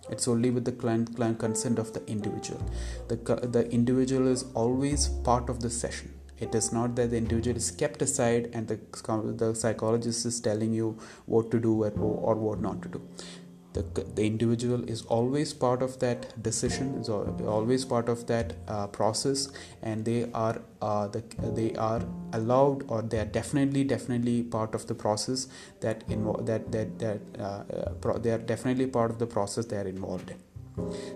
It's 0.08 0.26
only 0.26 0.50
with 0.50 0.64
the 0.64 0.72
client, 0.72 1.14
client 1.14 1.38
consent 1.38 1.78
of 1.78 1.92
the 1.92 2.04
individual. 2.06 2.60
The, 3.08 3.16
the 3.16 3.70
individual 3.70 4.26
is 4.28 4.44
always 4.54 5.08
part 5.08 5.48
of 5.48 5.60
the 5.60 5.70
session 5.70 6.14
it 6.40 6.54
is 6.54 6.72
not 6.72 6.96
that 6.96 7.10
the 7.10 7.18
individual 7.18 7.56
is 7.56 7.70
kept 7.70 8.02
aside 8.02 8.48
and 8.54 8.66
the, 8.66 8.78
the 9.36 9.54
psychologist 9.54 10.24
is 10.24 10.40
telling 10.40 10.72
you 10.72 10.98
what 11.26 11.50
to 11.50 11.60
do 11.60 11.84
or, 11.84 11.90
or 11.90 12.34
what 12.34 12.60
not 12.60 12.80
to 12.82 12.88
do 12.88 13.02
the, 13.72 13.82
the 14.14 14.26
individual 14.26 14.82
is 14.88 15.02
always 15.02 15.52
part 15.54 15.82
of 15.82 15.98
that 16.00 16.42
decision 16.42 16.94
is 17.00 17.08
always 17.08 17.84
part 17.84 18.08
of 18.08 18.26
that 18.26 18.54
uh, 18.66 18.86
process 18.88 19.48
and 19.82 20.04
they 20.04 20.30
are 20.34 20.60
uh, 20.82 21.06
the, 21.06 21.22
they 21.54 21.74
are 21.76 22.02
allowed 22.32 22.84
or 22.88 23.02
they 23.02 23.18
are 23.18 23.24
definitely 23.24 23.84
definitely 23.84 24.42
part 24.42 24.74
of 24.74 24.86
the 24.86 24.94
process 24.94 25.46
that 25.80 26.06
invo- 26.08 26.44
that 26.44 26.72
that, 26.72 26.98
that 26.98 27.20
uh, 27.38 27.42
uh 27.42 27.90
pro- 28.00 28.18
they 28.18 28.30
are 28.30 28.38
definitely 28.38 28.86
part 28.86 29.10
of 29.10 29.18
the 29.18 29.26
process 29.26 29.66
they 29.66 29.76
are 29.76 29.88
involved 29.88 30.30
in 30.30 30.38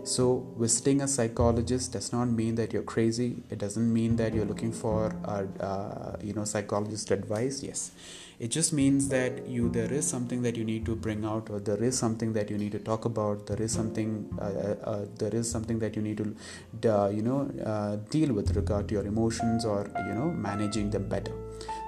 so, 0.04 0.46
visiting 0.58 1.00
a 1.00 1.08
psychologist 1.08 1.92
does 1.92 2.12
not 2.12 2.28
mean 2.28 2.54
that 2.56 2.72
you're 2.72 2.82
crazy. 2.82 3.36
It 3.50 3.58
doesn't 3.58 3.92
mean 3.92 4.16
that 4.16 4.34
you're 4.34 4.44
looking 4.44 4.72
for, 4.72 5.14
a, 5.24 5.46
uh, 5.62 6.16
you 6.22 6.32
know, 6.34 6.44
psychologist 6.44 7.10
advice. 7.10 7.62
Yes, 7.62 7.92
it 8.38 8.48
just 8.48 8.72
means 8.72 9.08
that 9.08 9.46
you 9.46 9.68
there 9.70 9.92
is 9.92 10.06
something 10.06 10.42
that 10.42 10.56
you 10.56 10.64
need 10.64 10.84
to 10.86 10.94
bring 10.94 11.24
out, 11.24 11.50
or 11.50 11.60
there 11.60 11.82
is 11.82 11.98
something 11.98 12.32
that 12.32 12.50
you 12.50 12.58
need 12.58 12.72
to 12.72 12.78
talk 12.78 13.04
about. 13.04 13.46
There 13.46 13.60
is 13.60 13.72
something, 13.72 14.28
uh, 14.38 14.44
uh, 14.44 14.90
uh 14.90 15.04
there 15.18 15.34
is 15.34 15.50
something 15.50 15.78
that 15.78 15.96
you 15.96 16.02
need 16.02 16.18
to, 16.18 16.94
uh, 16.94 17.08
you 17.08 17.22
know, 17.22 17.50
uh, 17.64 17.96
deal 18.10 18.32
with 18.32 18.56
regard 18.56 18.88
to 18.88 18.94
your 18.94 19.06
emotions 19.06 19.64
or 19.64 19.90
you 20.06 20.14
know 20.14 20.30
managing 20.30 20.90
them 20.90 21.08
better. 21.08 21.32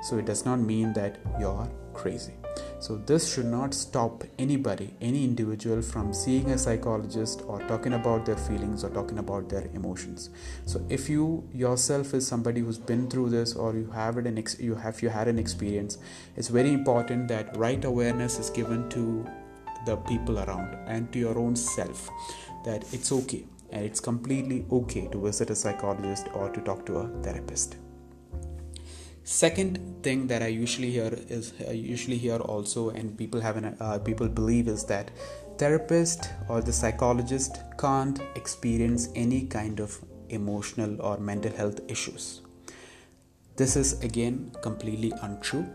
So 0.03 0.19
it 0.19 0.27
does 0.27 0.45
not 0.45 0.61
mean 0.61 0.93
that 0.93 1.19
you're 1.41 1.69
crazy. 1.97 2.35
So, 2.79 2.97
this 2.97 3.33
should 3.33 3.47
not 3.47 3.75
stop 3.75 4.25
anybody, 4.39 4.95
any 5.01 5.25
individual, 5.25 5.81
from 5.83 6.13
seeing 6.13 6.51
a 6.51 6.59
psychologist 6.59 7.43
or 7.47 7.61
talking 7.69 7.95
about 7.95 8.27
their 8.27 8.37
feelings 8.37 8.85
or 8.85 8.91
talking 8.91 9.19
about 9.19 9.49
their 9.49 9.69
emotions. 9.75 10.31
So, 10.67 10.85
if 10.89 11.09
you 11.09 11.49
yourself 11.53 12.13
is 12.13 12.27
somebody 12.27 12.61
who's 12.61 12.79
been 12.79 13.09
through 13.09 13.31
this 13.31 13.55
or 13.55 13.75
you 13.75 13.91
have 13.95 14.19
it 14.19 14.27
an 14.27 14.39
ex- 14.39 14.61
you 14.61 14.75
have 14.75 15.03
you 15.03 15.09
had 15.09 15.29
an 15.29 15.39
experience, 15.39 15.99
it's 16.37 16.49
very 16.49 16.73
important 16.73 17.29
that 17.29 17.57
right 17.57 17.85
awareness 17.85 18.39
is 18.39 18.51
given 18.51 18.89
to 18.91 19.27
the 19.87 19.97
people 20.13 20.41
around 20.41 20.77
and 20.87 21.13
to 21.13 21.19
your 21.19 21.39
own 21.39 21.57
self 21.57 22.09
that 22.65 22.85
it's 22.93 23.13
okay 23.13 23.45
and 23.71 23.85
it's 23.85 24.01
completely 24.01 24.65
okay 24.71 25.09
to 25.09 25.21
visit 25.27 25.51
a 25.51 25.55
psychologist 25.55 26.29
or 26.35 26.51
to 26.51 26.61
talk 26.61 26.85
to 26.85 26.99
a 26.99 27.09
therapist 27.23 27.77
second 29.29 29.79
thing 30.03 30.27
that 30.29 30.43
i 30.43 30.47
usually 30.47 30.91
hear 30.91 31.13
is 31.37 31.53
i 31.69 31.73
usually 31.73 32.17
hear 32.17 32.37
also 32.37 32.91
and 32.91 33.17
people 33.19 33.41
have 33.41 33.57
an 33.57 33.77
uh, 33.81 33.99
people 33.99 34.29
believe 34.29 34.69
is 34.69 34.85
that 34.85 35.11
therapist 35.59 36.31
or 36.49 36.61
the 36.61 36.73
psychologist 36.73 37.59
can't 37.79 38.21
experience 38.37 39.09
any 39.15 39.43
kind 39.47 39.81
of 39.81 39.99
emotional 40.29 41.01
or 41.01 41.19
mental 41.19 41.53
health 41.53 41.81
issues. 41.89 42.43
This 43.57 43.77
is 43.77 44.01
again 44.03 44.53
completely 44.63 45.13
untrue 45.23 45.67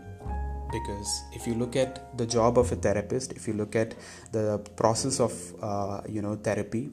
because 0.70 1.22
if 1.32 1.46
you 1.46 1.54
look 1.54 1.76
at 1.76 2.16
the 2.16 2.24
job 2.24 2.58
of 2.58 2.70
a 2.72 2.76
therapist 2.76 3.32
if 3.32 3.46
you 3.46 3.54
look 3.54 3.76
at 3.76 3.94
the 4.32 4.58
process 4.76 5.20
of 5.20 5.32
uh, 5.62 6.00
you 6.08 6.22
know 6.22 6.36
therapy 6.36 6.90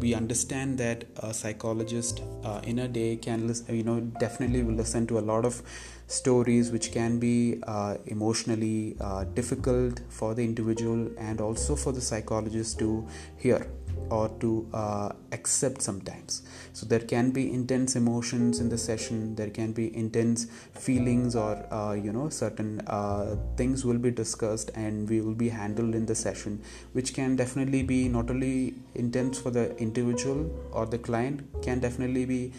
we 0.00 0.14
understand 0.14 0.78
that 0.78 1.04
a 1.18 1.32
psychologist 1.34 2.22
uh, 2.44 2.60
in 2.64 2.78
a 2.80 2.88
day 2.88 3.16
can 3.16 3.46
listen, 3.46 3.76
you 3.76 3.82
know 3.82 4.00
definitely 4.00 4.62
will 4.62 4.74
listen 4.74 5.06
to 5.06 5.18
a 5.18 5.24
lot 5.32 5.44
of 5.44 5.62
stories 6.06 6.70
which 6.72 6.90
can 6.90 7.18
be 7.18 7.60
uh, 7.66 7.96
emotionally 8.06 8.96
uh, 9.00 9.24
difficult 9.24 10.00
for 10.08 10.34
the 10.34 10.42
individual 10.42 11.08
and 11.18 11.40
also 11.40 11.76
for 11.76 11.92
the 11.92 12.00
psychologist 12.00 12.78
to 12.78 13.06
hear 13.36 13.66
or 14.10 14.28
to 14.40 14.68
uh, 14.72 15.10
accept 15.32 15.82
sometimes. 15.82 16.42
So 16.72 16.86
there 16.86 17.00
can 17.00 17.30
be 17.30 17.52
intense 17.52 17.96
emotions 17.96 18.60
in 18.60 18.68
the 18.68 18.78
session 18.78 19.34
there 19.34 19.50
can 19.50 19.72
be 19.72 19.86
intense 19.96 20.46
feelings 20.86 21.36
or 21.36 21.52
uh, 21.72 21.92
you 21.92 22.12
know 22.12 22.28
certain 22.28 22.80
uh, 22.86 23.36
things 23.56 23.84
will 23.84 23.98
be 23.98 24.10
discussed 24.10 24.70
and 24.74 25.08
we 25.08 25.20
will 25.20 25.38
be 25.44 25.48
handled 25.60 25.94
in 25.94 26.06
the 26.06 26.14
session 26.14 26.60
which 26.92 27.14
can 27.14 27.36
definitely 27.36 27.82
be 27.82 28.00
not 28.08 28.30
only 28.30 28.74
intense 28.94 29.38
for 29.38 29.50
the 29.50 29.76
individual 29.86 30.42
or 30.72 30.86
the 30.86 30.98
client 30.98 31.40
can 31.62 31.80
definitely 31.80 32.24
be 32.24 32.52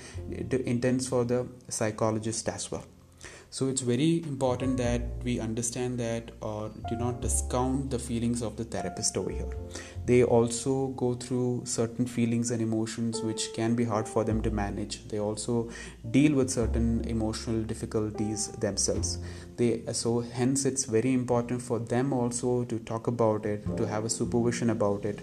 intense 0.76 1.08
for 1.08 1.24
the 1.24 1.46
psychologist 1.70 2.50
as 2.50 2.72
well 2.72 2.86
so 3.54 3.68
it's 3.68 3.82
very 3.82 4.24
important 4.24 4.78
that 4.78 5.02
we 5.26 5.38
understand 5.42 6.00
that 6.00 6.32
or 6.40 6.72
do 6.90 6.96
not 6.96 7.20
discount 7.22 7.92
the 7.92 8.00
feelings 8.00 8.42
of 8.42 8.56
the 8.56 8.64
therapist 8.64 9.18
over 9.18 9.30
here. 9.30 9.50
They 10.06 10.24
also 10.24 10.88
go 11.02 11.16
through 11.16 11.64
certain 11.66 12.06
feelings 12.06 12.52
and 12.52 12.62
emotions 12.62 13.20
which 13.22 13.54
can 13.54 13.76
be 13.76 13.84
hard 13.84 14.08
for 14.08 14.24
them 14.24 14.42
to 14.44 14.52
manage. 14.52 15.06
They 15.10 15.20
also 15.20 15.70
deal 16.12 16.34
with 16.34 16.50
certain 16.50 17.04
emotional 17.10 17.62
difficulties 17.64 18.48
themselves. 18.54 19.20
They 19.58 19.84
so 19.92 20.22
hence 20.22 20.64
it's 20.64 20.86
very 20.86 21.14
important 21.14 21.62
for 21.62 21.78
them 21.78 22.14
also 22.14 22.64
to 22.64 22.80
talk 22.80 23.08
about 23.08 23.46
it 23.46 23.66
to 23.76 23.86
have 23.86 24.06
a 24.06 24.10
supervision 24.10 24.70
about 24.70 25.04
it 25.04 25.20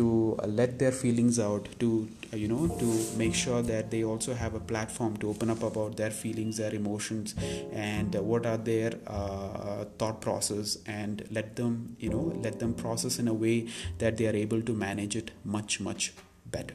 to 0.00 0.36
uh, 0.42 0.46
let 0.46 0.78
their 0.78 0.92
feelings 0.92 1.38
out 1.38 1.68
to 1.78 2.08
uh, 2.32 2.36
you 2.36 2.48
know 2.52 2.62
to 2.82 2.88
make 3.22 3.34
sure 3.34 3.62
that 3.70 3.90
they 3.90 4.02
also 4.04 4.34
have 4.42 4.54
a 4.54 4.60
platform 4.72 5.16
to 5.24 5.28
open 5.32 5.50
up 5.54 5.62
about 5.70 5.96
their 5.96 6.10
feelings 6.22 6.56
their 6.62 6.74
emotions 6.74 7.34
and 7.72 8.16
uh, 8.16 8.22
what 8.22 8.46
are 8.46 8.56
their 8.70 8.92
uh, 9.06 9.84
thought 9.98 10.20
process 10.20 10.78
and 10.86 11.24
let 11.30 11.54
them 11.56 11.96
you 11.98 12.10
know 12.16 12.24
let 12.48 12.58
them 12.64 12.74
process 12.82 13.18
in 13.18 13.28
a 13.28 13.38
way 13.44 13.56
that 13.98 14.16
they 14.16 14.26
are 14.32 14.38
able 14.46 14.62
to 14.62 14.72
manage 14.72 15.16
it 15.22 15.30
much 15.44 15.80
much 15.80 16.12
better. 16.50 16.74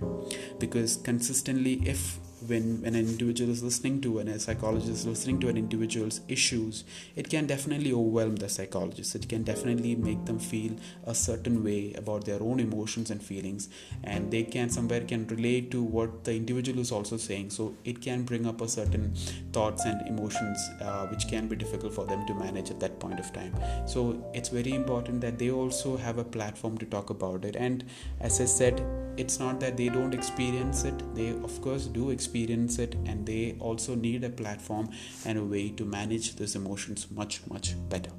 Because 0.59 0.97
consistently 0.97 1.81
if 1.85 2.19
when, 2.47 2.81
when 2.81 2.95
an 2.95 3.07
individual 3.07 3.49
is 3.49 3.63
listening 3.63 4.01
to 4.01 4.19
and 4.19 4.29
a 4.29 4.39
psychologist 4.39 4.89
is 4.89 5.05
listening 5.05 5.39
to 5.39 5.47
an 5.47 5.57
individual's 5.57 6.21
issues 6.27 6.83
it 7.15 7.29
can 7.29 7.47
definitely 7.47 7.91
overwhelm 7.93 8.35
the 8.35 8.49
psychologist. 8.49 9.15
It 9.15 9.29
can 9.29 9.43
definitely 9.43 9.95
make 9.95 10.25
them 10.25 10.39
feel 10.39 10.73
a 11.05 11.15
certain 11.15 11.63
way 11.63 11.93
about 11.93 12.25
their 12.25 12.41
own 12.41 12.59
emotions 12.59 13.09
and 13.11 13.21
feelings. 13.21 13.69
And 14.03 14.31
they 14.31 14.43
can 14.43 14.69
somewhere 14.69 15.01
can 15.01 15.27
relate 15.27 15.71
to 15.71 15.81
what 15.81 16.23
the 16.23 16.35
individual 16.35 16.79
is 16.79 16.91
also 16.91 17.17
saying. 17.17 17.51
So 17.51 17.75
it 17.83 18.01
can 18.01 18.23
bring 18.23 18.45
up 18.45 18.61
a 18.61 18.67
certain 18.67 19.13
thoughts 19.51 19.85
and 19.85 20.05
emotions 20.07 20.57
uh, 20.81 21.07
which 21.07 21.27
can 21.27 21.47
be 21.47 21.55
difficult 21.55 21.93
for 21.93 22.05
them 22.05 22.25
to 22.27 22.33
manage 22.33 22.71
at 22.71 22.79
that 22.79 22.99
point 22.99 23.19
of 23.19 23.31
time. 23.33 23.53
So 23.87 24.23
it's 24.33 24.49
very 24.49 24.73
important 24.73 25.21
that 25.21 25.39
they 25.39 25.51
also 25.51 25.97
have 25.97 26.17
a 26.17 26.23
platform 26.23 26.77
to 26.79 26.85
talk 26.85 27.09
about 27.09 27.45
it. 27.45 27.55
And 27.55 27.85
as 28.19 28.41
i 28.41 28.45
said 28.45 28.81
it's 29.17 29.39
not 29.39 29.59
that 29.59 29.77
they 29.77 29.89
don't 29.89 30.13
experience 30.13 30.83
it. 30.83 31.15
They 31.15 31.29
of 31.29 31.61
course 31.61 31.85
do 31.85 32.09
experience 32.09 32.34
experience 32.35 32.79
it 32.79 32.95
and 33.05 33.25
they 33.25 33.55
also 33.59 33.95
need 33.95 34.23
a 34.23 34.29
platform 34.29 34.89
and 35.25 35.37
a 35.37 35.43
way 35.43 35.69
to 35.69 35.85
manage 35.85 36.35
those 36.35 36.55
emotions 36.55 37.07
much 37.11 37.41
much 37.47 37.75
better. 37.89 38.11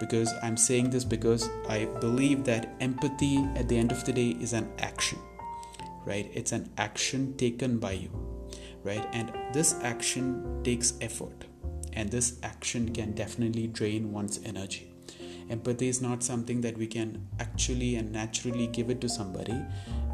Because 0.00 0.32
i'm 0.42 0.56
saying 0.56 0.90
this 0.90 1.04
because 1.04 1.48
i 1.68 1.84
believe 2.00 2.44
that 2.44 2.74
empathy 2.80 3.36
at 3.56 3.68
the 3.68 3.76
end 3.76 3.92
of 3.92 4.04
the 4.04 4.12
day 4.12 4.30
is 4.40 4.52
an 4.52 4.68
action 4.78 5.18
right? 6.06 6.30
It's 6.32 6.52
an 6.52 6.70
action 6.78 7.36
taken 7.36 7.78
by 7.78 7.92
you 7.92 8.10
right? 8.84 9.06
And 9.12 9.32
this 9.52 9.74
action 9.82 10.62
takes 10.64 10.94
effort 11.00 11.44
and 11.92 12.10
this 12.10 12.38
action 12.42 12.94
can 12.94 13.12
definitely 13.12 13.66
drain 13.66 14.12
one's 14.12 14.40
energy. 14.44 14.94
Empathy 15.50 15.88
is 15.88 16.00
not 16.00 16.22
something 16.22 16.60
that 16.60 16.78
we 16.78 16.86
can 16.86 17.26
actually 17.40 17.96
and 17.96 18.12
naturally 18.12 18.68
give 18.68 18.90
it 18.90 19.00
to 19.00 19.08
somebody. 19.08 19.60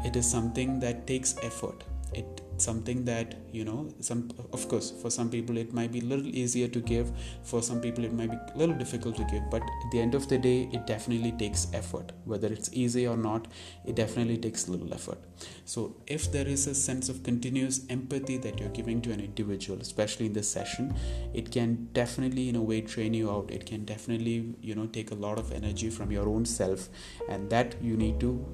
It 0.03 0.15
is 0.15 0.29
something 0.29 0.79
that 0.79 1.05
takes 1.07 1.35
effort. 1.43 1.83
It 2.13 2.41
something 2.57 3.03
that 3.05 3.35
you 3.51 3.65
know 3.65 3.89
some 3.99 4.29
of 4.53 4.67
course 4.67 4.91
for 5.01 5.09
some 5.09 5.29
people 5.29 5.57
it 5.57 5.73
might 5.73 5.91
be 5.91 5.99
a 5.99 6.03
little 6.03 6.27
easier 6.27 6.67
to 6.67 6.79
give 6.79 7.11
for 7.43 7.61
some 7.61 7.81
people 7.81 8.03
it 8.03 8.13
might 8.13 8.31
be 8.31 8.37
a 8.53 8.57
little 8.57 8.75
difficult 8.75 9.15
to 9.15 9.23
give 9.25 9.43
but 9.49 9.61
at 9.61 9.91
the 9.91 9.99
end 9.99 10.15
of 10.15 10.27
the 10.29 10.37
day 10.37 10.69
it 10.71 10.87
definitely 10.87 11.31
takes 11.33 11.67
effort. 11.73 12.11
Whether 12.25 12.47
it's 12.47 12.69
easy 12.73 13.07
or 13.07 13.17
not 13.17 13.47
it 13.85 13.95
definitely 13.95 14.37
takes 14.37 14.67
little 14.67 14.93
effort. 14.93 15.19
So 15.65 15.95
if 16.07 16.31
there 16.31 16.47
is 16.47 16.67
a 16.67 16.75
sense 16.75 17.09
of 17.09 17.23
continuous 17.23 17.81
empathy 17.89 18.37
that 18.37 18.59
you're 18.59 18.69
giving 18.69 19.01
to 19.01 19.11
an 19.11 19.19
individual 19.19 19.79
especially 19.81 20.27
in 20.27 20.33
this 20.33 20.49
session 20.49 20.95
it 21.33 21.51
can 21.51 21.89
definitely 21.93 22.49
in 22.49 22.55
a 22.55 22.61
way 22.61 22.81
train 22.81 23.13
you 23.13 23.29
out. 23.29 23.51
It 23.51 23.65
can 23.65 23.85
definitely 23.85 24.55
you 24.61 24.75
know 24.75 24.87
take 24.87 25.11
a 25.11 25.15
lot 25.15 25.37
of 25.39 25.51
energy 25.51 25.89
from 25.89 26.11
your 26.11 26.27
own 26.27 26.45
self 26.45 26.89
and 27.29 27.49
that 27.49 27.75
you 27.81 27.97
need 27.97 28.19
to 28.19 28.45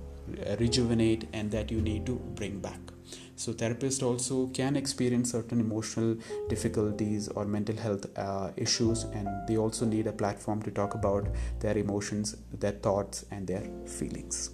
rejuvenate 0.59 1.27
and 1.33 1.51
that 1.51 1.71
you 1.71 1.81
need 1.81 2.05
to 2.05 2.15
bring 2.35 2.59
back 2.59 2.79
so 3.41 3.51
therapists 3.51 4.03
also 4.03 4.47
can 4.57 4.75
experience 4.75 5.31
certain 5.31 5.59
emotional 5.59 6.15
difficulties 6.47 7.27
or 7.29 7.45
mental 7.45 7.75
health 7.75 8.05
uh, 8.17 8.51
issues 8.55 9.03
and 9.15 9.27
they 9.47 9.57
also 9.57 9.85
need 9.85 10.05
a 10.05 10.11
platform 10.11 10.61
to 10.61 10.69
talk 10.69 10.93
about 10.93 11.27
their 11.59 11.77
emotions 11.77 12.35
their 12.53 12.73
thoughts 12.87 13.25
and 13.31 13.47
their 13.47 13.63
feelings. 13.87 14.51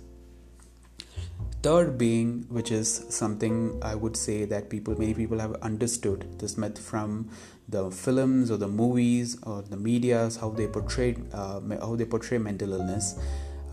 Third 1.63 1.97
being 1.97 2.45
which 2.57 2.71
is 2.71 2.89
something 3.09 3.55
i 3.83 3.93
would 3.95 4.15
say 4.15 4.45
that 4.45 4.69
people 4.69 4.97
many 4.97 5.13
people 5.13 5.39
have 5.39 5.55
understood 5.69 6.25
this 6.39 6.55
myth 6.63 6.79
from 6.89 7.29
the 7.67 7.83
films 7.91 8.51
or 8.51 8.57
the 8.57 8.67
movies 8.67 9.37
or 9.43 9.61
the 9.63 9.75
medias 9.75 10.37
how 10.37 10.49
they 10.49 10.67
portray 10.67 11.17
uh, 11.33 11.59
how 11.81 11.95
they 11.95 12.05
portray 12.05 12.37
mental 12.37 12.73
illness. 12.73 13.15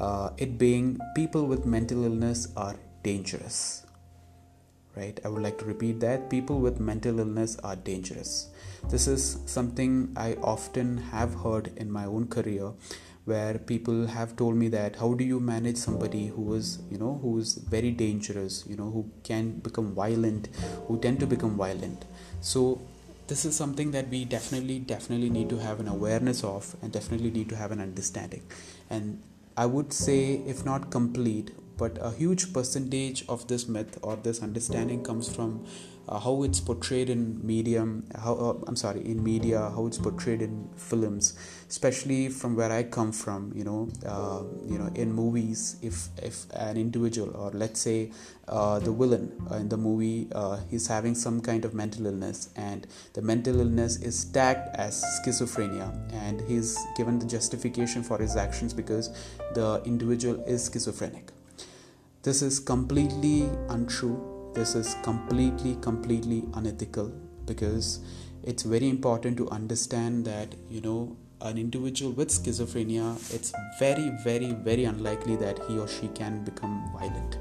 Uh, 0.01 0.31
it 0.39 0.59
being 0.59 0.99
people 1.15 1.47
with 1.47 1.65
mental 1.65 2.05
illness 2.05 2.49
are 2.57 2.75
dangerous 3.05 3.84
right? 4.97 5.19
I 5.25 5.29
would 5.29 5.43
like 5.43 5.59
to 5.59 5.65
repeat 5.65 6.01
that. 6.01 6.31
People 6.31 6.61
with 6.61 6.81
mental 6.81 7.19
illness 7.19 7.57
are 7.65 7.77
dangerous. 7.77 8.49
This 8.91 9.07
is 9.09 9.39
something 9.47 10.13
i 10.17 10.35
often 10.43 10.99
have 10.99 11.35
heard 11.43 11.73
in 11.77 11.91
my 11.91 12.05
own 12.05 12.27
career 12.29 12.73
where 13.25 13.59
people 13.59 14.07
have 14.07 14.37
told 14.37 14.55
me 14.55 14.69
that 14.69 14.97
how 14.97 15.15
do 15.15 15.25
you 15.25 15.41
manage 15.41 15.79
somebody 15.79 16.27
who 16.27 16.53
is 16.55 16.81
you 16.91 16.99
know 16.99 17.19
who 17.23 17.39
is 17.39 17.55
very 17.75 17.91
dangerous 17.91 18.65
you 18.69 18.77
know 18.77 18.91
who 18.91 19.11
can 19.23 19.53
become 19.69 19.95
violent 19.95 20.49
who 20.87 20.99
tend 21.01 21.21
to 21.21 21.27
become 21.27 21.57
violent? 21.57 22.05
So 22.41 22.83
this 23.27 23.47
is 23.47 23.57
something 23.57 23.91
that 23.93 24.09
we 24.09 24.27
definitely 24.27 24.81
definitely 24.81 25.31
need 25.31 25.49
to 25.49 25.59
have 25.59 25.81
an 25.81 25.89
awareness 25.89 26.45
of 26.45 26.77
and 26.83 26.93
definitely 26.93 27.31
need 27.31 27.49
to 27.49 27.57
have 27.57 27.73
an 27.73 27.81
understanding. 27.81 28.43
And 28.91 29.23
i 29.57 29.65
would 29.65 29.93
say 29.93 30.43
if 30.53 30.65
not 30.67 30.91
complete 30.91 31.51
but 31.77 31.99
a 32.01 32.11
huge 32.13 32.53
percentage 32.53 33.25
of 33.29 33.47
this 33.49 33.69
myth 33.69 33.99
or 34.03 34.17
this 34.17 34.43
understanding 34.43 35.03
comes 35.03 35.35
from 35.35 35.65
uh, 36.09 36.19
how 36.19 36.43
it's 36.43 36.61
portrayed 36.61 37.09
in 37.09 37.45
medium 37.47 38.07
how 38.15 38.35
uh, 38.35 38.55
i'm 38.67 38.77
sorry 38.77 39.01
in 39.05 39.23
media 39.23 39.71
how 39.75 39.87
it's 39.87 39.99
portrayed 39.99 40.43
in 40.43 40.69
films. 40.77 41.35
Especially 41.69 42.29
from 42.29 42.55
where 42.55 42.71
i 42.71 42.83
come 42.83 43.11
from 43.11 43.53
you 43.55 43.65
know 43.65 43.89
uh, 44.07 44.43
you 44.67 44.79
know 44.79 44.91
in 44.95 45.13
movies 45.13 45.77
if 45.83 46.09
if 46.23 46.47
an 46.53 46.77
individual 46.77 47.35
or 47.37 47.51
let's 47.53 47.81
say 47.81 48.13
uh, 48.49 48.79
the 48.79 48.93
villain 48.93 49.33
in 49.53 49.69
the 49.69 49.77
movie 49.77 50.29
uh, 50.35 50.59
is 50.71 50.87
having 50.87 51.15
some 51.15 51.41
kind 51.41 51.65
of 51.65 51.75
mental 51.75 52.07
illness 52.07 52.51
and 52.55 52.87
the 53.15 53.23
mental 53.23 53.59
illness 53.59 53.97
is 54.03 54.25
tagged 54.27 54.69
as 54.75 55.03
schizophrenia 55.19 55.89
and 56.13 56.41
he's 56.43 56.79
given 56.97 57.19
the 57.19 57.27
justification 57.27 58.03
for 58.03 58.19
his 58.19 58.37
actions 58.37 58.73
because 58.73 59.11
the 59.55 59.83
individual 59.85 60.41
is 60.45 60.71
schizophrenic 60.73 61.34
this 62.25 62.41
is 62.41 62.59
completely 62.59 63.51
untrue. 63.69 64.19
This 64.55 64.75
is 64.75 64.97
completely, 65.03 65.77
completely 65.83 66.45
unethical 66.55 67.13
because 67.45 68.01
it's 68.43 68.63
very 68.63 68.89
important 68.89 69.37
to 69.37 69.51
understand 69.51 70.25
that, 70.25 70.55
you 70.71 70.81
know, 70.81 71.17
an 71.43 71.59
individual 71.59 72.13
with 72.13 72.31
schizophrenia, 72.31 73.15
it's 73.35 73.53
very, 73.79 74.11
very, 74.25 74.53
very 74.53 74.85
unlikely 74.85 75.37
that 75.37 75.59
he 75.69 75.79
or 75.79 75.87
she 75.87 76.09
can 76.09 76.43
become 76.45 76.91
violent. 76.99 77.39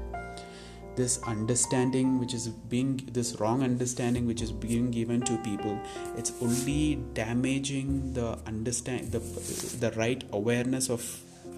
This 0.96 1.18
understanding, 1.22 2.20
which 2.20 2.34
is 2.34 2.48
being 2.48 3.08
this 3.10 3.40
wrong 3.40 3.62
understanding, 3.62 4.26
which 4.26 4.42
is 4.42 4.52
being 4.52 4.90
given 4.90 5.22
to 5.22 5.38
people, 5.38 5.80
it's 6.16 6.32
only 6.42 7.02
damaging 7.14 8.12
the 8.12 8.38
understand 8.46 9.10
the 9.10 9.18
the 9.80 9.90
right 9.96 10.22
awareness 10.30 10.90
of 10.90 11.02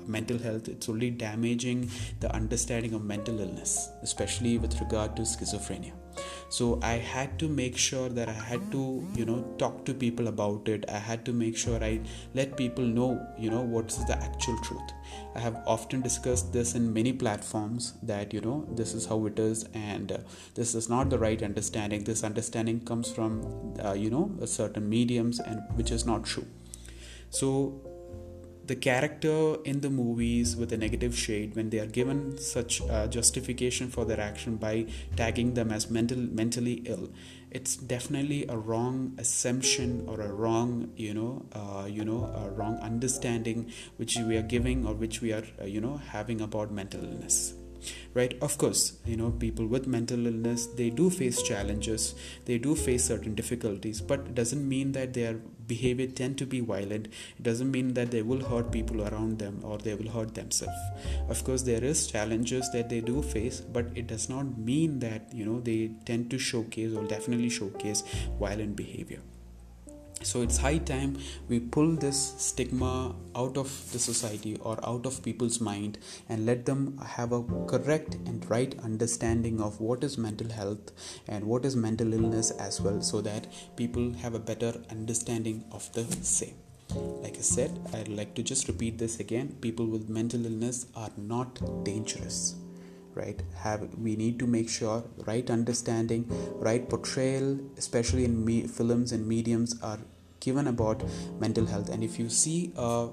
mental 0.09 0.39
health 0.39 0.69
it's 0.69 0.89
only 0.89 1.11
damaging 1.11 1.91
the 2.21 2.33
understanding 2.35 2.95
of 2.95 3.05
mental 3.05 3.41
illness 3.41 3.91
especially 4.03 4.59
with 4.59 4.81
regard 4.81 5.17
to 5.17 5.23
schizophrenia. 5.23 5.93
So 6.49 6.79
i 6.83 6.93
had 6.93 7.39
to 7.41 7.49
make 7.49 7.77
sure 7.77 8.09
that 8.09 8.29
i 8.29 8.39
had 8.51 8.71
to 8.73 8.83
you 9.15 9.25
know 9.25 9.39
talk 9.59 9.85
to 9.87 9.95
people 9.95 10.29
about 10.29 10.69
it. 10.69 10.85
I 10.89 10.99
had 10.99 11.25
to 11.27 11.33
make 11.33 11.57
sure 11.57 11.83
i 11.83 12.01
let 12.35 12.57
people 12.57 12.85
know 12.85 13.11
you 13.39 13.51
know 13.51 13.63
what's 13.63 13.97
the 14.05 14.17
actual 14.17 14.59
truth. 14.69 14.93
I 15.35 15.41
have 15.41 15.63
often 15.67 16.01
discussed 16.01 16.53
this 16.53 16.75
in 16.75 16.93
many 16.93 17.13
platforms 17.13 17.95
that 18.03 18.33
you 18.33 18.41
know 18.41 18.67
this 18.71 18.95
is 18.95 19.07
how 19.07 19.27
it 19.27 19.39
is 19.39 19.65
and 19.75 20.13
uh, 20.13 20.19
this 20.55 20.75
is 20.75 20.89
not 20.89 21.11
the 21.11 21.19
right 21.19 21.43
understanding. 21.43 22.05
This 22.05 22.25
understanding 22.25 22.81
comes 22.81 23.11
from 23.11 23.75
uh, 23.85 23.93
you 23.93 24.11
know 24.11 24.31
certain 24.47 24.89
mediums 24.89 25.41
and 25.41 25.61
which 25.75 25.91
is 25.91 26.07
not 26.07 26.25
true. 26.25 26.47
So 27.31 27.96
the 28.67 28.77
character 28.77 29.57
in 29.65 29.81
the 29.81 29.91
movies 29.91 30.57
with 30.57 30.73
a 30.73 30.77
negative 30.77 31.17
shade 31.17 31.55
when 31.55 31.71
they 31.71 31.79
are 31.79 31.87
given 31.87 32.39
such 32.39 32.81
uh, 32.83 33.07
justification 33.07 33.89
for 33.89 34.05
their 34.05 34.21
action 34.21 34.57
by 34.57 34.87
tagging 35.17 35.55
them 35.55 35.71
as 35.71 35.91
mental 35.91 36.19
mentally 36.19 36.83
ill 36.87 37.09
it's 37.51 37.77
definitely 37.77 38.47
a 38.49 38.57
wrong 38.57 39.15
assumption 39.19 40.05
or 40.09 40.21
a 40.21 40.33
wrong 40.33 40.91
you 40.97 41.15
know 41.15 41.45
uh, 41.53 41.87
you 41.89 42.05
know 42.05 42.25
a 42.45 42.51
wrong 42.51 42.77
understanding 42.79 43.71
which 43.97 44.17
we 44.17 44.37
are 44.37 44.43
giving 44.43 44.87
or 44.87 44.95
which 44.95 45.21
we 45.21 45.33
are 45.33 45.45
uh, 45.61 45.65
you 45.65 45.81
know 45.81 45.97
having 45.97 46.41
about 46.41 46.71
mental 46.71 47.05
illness 47.05 47.55
right? 48.15 48.37
Of 48.41 48.59
course 48.59 48.99
you 49.05 49.17
know 49.17 49.31
people 49.31 49.67
with 49.67 49.87
mental 49.87 50.27
illness 50.27 50.67
they 50.67 50.91
do 50.91 51.11
face 51.11 51.43
challenges 51.43 52.15
they 52.45 52.59
do 52.59 52.75
face 52.75 53.05
certain 53.05 53.35
difficulties 53.35 54.01
but 54.01 54.21
it 54.21 54.35
doesn't 54.35 54.69
mean 54.69 54.93
that 54.93 55.15
their 55.15 55.37
behavior 55.67 56.07
tend 56.07 56.39
to 56.39 56.47
be 56.47 56.61
violent. 56.61 57.07
It 57.39 57.43
doesn't 57.43 57.71
mean 57.71 57.95
that 57.95 58.11
they 58.11 58.23
will 58.23 58.45
hurt 58.45 58.71
people 58.71 59.03
around 59.03 59.39
them 59.39 59.61
or 59.63 59.79
they 59.79 59.95
will 59.95 60.11
hurt 60.11 60.35
themselves. 60.35 60.79
Of 61.29 61.45
course 61.45 61.63
there 61.63 61.83
is 61.85 62.07
challenges 62.07 62.71
that 62.73 62.89
they 62.89 63.01
do 63.01 63.23
face 63.23 63.61
but 63.61 63.87
it 63.95 64.07
does 64.07 64.29
not 64.29 64.59
mean 64.59 65.01
that 65.01 65.33
you 65.33 65.45
know 65.45 65.61
they 65.61 65.91
tend 66.05 66.31
to 66.31 66.39
showcase 66.39 66.95
or 66.95 67.05
definitely 67.05 67.51
showcase 67.51 68.03
violent 68.39 68.77
behavior 68.77 69.21
so 70.23 70.43
it's 70.43 70.57
high 70.57 70.79
time 70.79 71.17
we 71.49 71.61
pull 71.61 71.95
this 71.95 72.35
stigma 72.39 73.15
out 73.35 73.57
of 73.57 73.69
the 73.93 73.99
society 73.99 74.57
or 74.61 74.79
out 74.85 75.07
of 75.07 75.23
people's 75.23 75.61
mind 75.61 75.99
and 76.29 76.47
let 76.47 76.65
them 76.67 76.99
have 77.15 77.33
a 77.33 77.43
correct 77.67 78.15
and 78.27 78.49
right 78.51 78.75
understanding 78.83 79.61
of 79.61 79.81
what 79.81 80.03
is 80.03 80.19
mental 80.19 80.51
health 80.51 80.93
and 81.29 81.45
what 81.45 81.65
is 81.65 81.77
mental 81.77 82.13
illness 82.13 82.51
as 82.53 82.81
well 82.81 83.01
so 83.01 83.21
that 83.21 83.47
people 83.77 84.13
have 84.15 84.35
a 84.35 84.39
better 84.39 84.75
understanding 84.91 85.65
of 85.71 85.93
the 85.93 86.05
same. 86.23 86.57
Like 87.23 87.37
i 87.37 87.41
said 87.41 87.79
i'd 87.95 88.09
like 88.09 88.35
to 88.37 88.43
just 88.43 88.69
repeat 88.69 88.99
this 88.99 89.21
again. 89.21 89.57
People 89.61 89.87
with 89.87 90.09
mental 90.09 90.45
illness 90.47 90.87
are 90.95 91.11
not 91.17 91.85
dangerous 91.85 92.57
right? 93.17 93.43
Have 93.57 93.89
we 93.99 94.15
need 94.17 94.39
to 94.39 94.47
make 94.47 94.69
sure 94.69 95.03
right 95.27 95.51
understanding 95.51 96.27
right 96.69 96.89
portrayal 96.89 97.59
especially 97.77 98.25
in 98.25 98.45
me- 98.45 98.67
films 98.67 99.13
and 99.13 99.27
mediums 99.27 99.81
are 99.83 99.99
given 100.41 100.67
about 100.69 101.03
mental 101.41 101.67
health. 101.67 101.89
And 101.89 102.05
if 102.05 102.19
you 102.19 102.29
see 102.29 102.73
a 102.77 103.09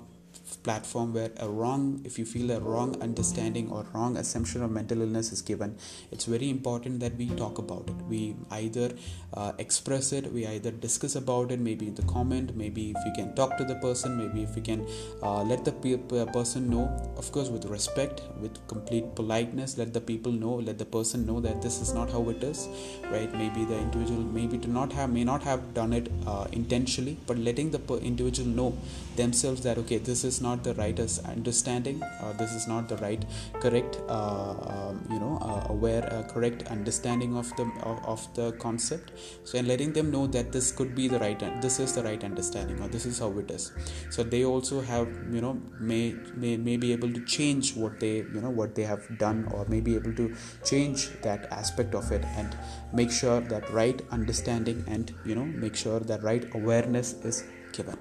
platform 0.55 1.13
where 1.13 1.31
a 1.37 1.47
wrong 1.47 2.01
if 2.05 2.19
you 2.19 2.25
feel 2.25 2.51
a 2.51 2.59
wrong 2.59 2.99
understanding 3.01 3.69
or 3.71 3.85
wrong 3.93 4.17
assumption 4.17 4.63
of 4.63 4.71
mental 4.71 5.01
illness 5.01 5.31
is 5.31 5.41
given 5.41 5.75
it's 6.11 6.25
very 6.25 6.49
important 6.49 6.99
that 6.99 7.15
we 7.15 7.27
talk 7.29 7.57
about 7.57 7.87
it. 7.87 7.95
We 8.07 8.35
either 8.51 8.91
uh, 9.33 9.53
express 9.57 10.11
it 10.13 10.31
we 10.31 10.45
either 10.47 10.71
discuss 10.71 11.15
about 11.15 11.51
it 11.51 11.59
maybe 11.59 11.87
in 11.87 11.95
the 11.95 12.03
comment 12.03 12.55
maybe 12.55 12.91
if 12.91 13.05
you 13.05 13.13
can 13.15 13.33
talk 13.35 13.57
to 13.57 13.63
the 13.63 13.75
person 13.75 14.17
maybe 14.17 14.43
if 14.43 14.55
you 14.55 14.61
can 14.61 14.85
uh, 15.21 15.43
let 15.43 15.65
the 15.65 15.71
pe- 15.71 16.25
person 16.31 16.69
know. 16.69 16.85
Of 17.17 17.31
course 17.31 17.49
with 17.49 17.65
respect 17.65 18.21
with 18.39 18.55
complete 18.67 19.15
politeness 19.15 19.77
let 19.77 19.93
the 19.93 20.01
people 20.01 20.31
know 20.31 20.55
let 20.55 20.77
the 20.77 20.85
person 20.85 21.25
know 21.25 21.39
that 21.41 21.61
this 21.61 21.81
is 21.81 21.93
not 21.93 22.11
how 22.11 22.29
it 22.29 22.43
is 22.43 22.67
right? 23.11 23.31
Maybe 23.33 23.65
the 23.65 23.77
individual 23.77 24.21
maybe 24.21 24.57
to 24.59 24.69
not 24.69 24.91
have 24.93 25.09
may 25.09 25.23
not 25.23 25.43
have 25.43 25.73
done 25.73 25.93
it 25.93 26.11
uh, 26.27 26.45
intentionally 26.51 27.17
but 27.27 27.37
letting 27.37 27.71
the 27.71 27.81
individual 27.97 28.47
know 28.47 28.77
themselves 29.15 29.61
that 29.61 29.77
okay 29.77 29.97
this 29.97 30.23
is 30.23 30.41
not 30.47 30.63
the 30.63 30.73
right 30.75 30.99
understanding 31.35 32.01
uh, 32.03 32.33
this 32.33 32.53
is 32.53 32.67
not 32.67 32.87
the 32.87 32.97
right 32.97 33.25
correct 33.59 33.99
uh, 34.07 34.51
um, 34.73 35.07
you 35.09 35.19
know 35.19 35.37
uh, 35.41 35.73
aware 35.73 36.03
correct 36.33 36.63
understanding 36.67 37.35
of 37.35 37.49
the 37.57 37.63
of, 37.83 38.05
of, 38.05 38.33
the 38.35 38.51
concept. 38.53 39.11
So 39.43 39.57
and 39.59 39.67
letting 39.67 39.93
them 39.93 40.11
know 40.11 40.27
that 40.27 40.51
this 40.51 40.71
could 40.71 40.95
be 40.95 41.07
the 41.07 41.19
right 41.19 41.39
this 41.61 41.79
is 41.79 41.93
the 41.93 42.03
right 42.03 42.23
understanding 42.23 42.79
or 42.81 42.87
this 42.87 43.05
is 43.05 43.19
how 43.19 43.31
it 43.39 43.51
is. 43.51 43.71
So 44.09 44.23
they 44.23 44.43
also 44.45 44.81
have 44.81 45.07
you 45.31 45.41
know 45.41 45.59
may 45.79 46.15
may, 46.35 46.57
may 46.57 46.77
be 46.77 46.91
able 46.91 47.11
to 47.13 47.25
change 47.25 47.75
what 47.75 47.99
they 47.99 48.15
you 48.17 48.41
know 48.41 48.49
what 48.49 48.75
they 48.75 48.83
have 48.83 49.17
done 49.17 49.47
or 49.51 49.65
may 49.65 49.81
be 49.81 49.95
able 49.95 50.13
to 50.15 50.35
change 50.63 51.09
that 51.21 51.51
aspect 51.51 51.95
of 51.95 52.11
it 52.11 52.23
and 52.35 52.57
make 52.93 53.11
sure 53.11 53.41
that 53.41 53.69
right 53.71 54.01
understanding 54.11 54.83
and 54.87 55.13
you 55.25 55.35
know 55.35 55.45
make 55.45 55.75
sure 55.75 55.99
that 55.99 56.23
right 56.23 56.49
awareness 56.55 57.13
is 57.31 57.43
given 57.71 57.97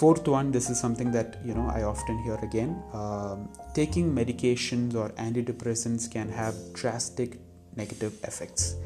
fourth 0.00 0.26
one 0.26 0.50
this 0.50 0.68
is 0.70 0.78
something 0.84 1.10
that 1.16 1.38
you 1.44 1.54
know 1.54 1.66
i 1.72 1.82
often 1.82 2.18
hear 2.24 2.38
again. 2.48 2.82
Um, 2.92 3.48
taking 3.74 4.12
medications 4.20 4.94
or 4.94 5.10
antidepressants 5.26 6.10
can 6.10 6.28
have 6.28 6.54
drastic 6.72 7.38
negative 7.76 8.12
effects. 8.24 8.76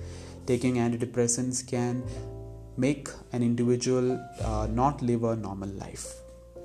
Taking 0.46 0.76
antidepressants 0.76 1.66
can 1.66 2.02
make 2.76 3.08
an 3.32 3.42
individual 3.42 4.06
uh, 4.40 4.66
not 4.70 5.02
live 5.02 5.24
a 5.24 5.36
normal 5.36 5.68
life 5.70 6.06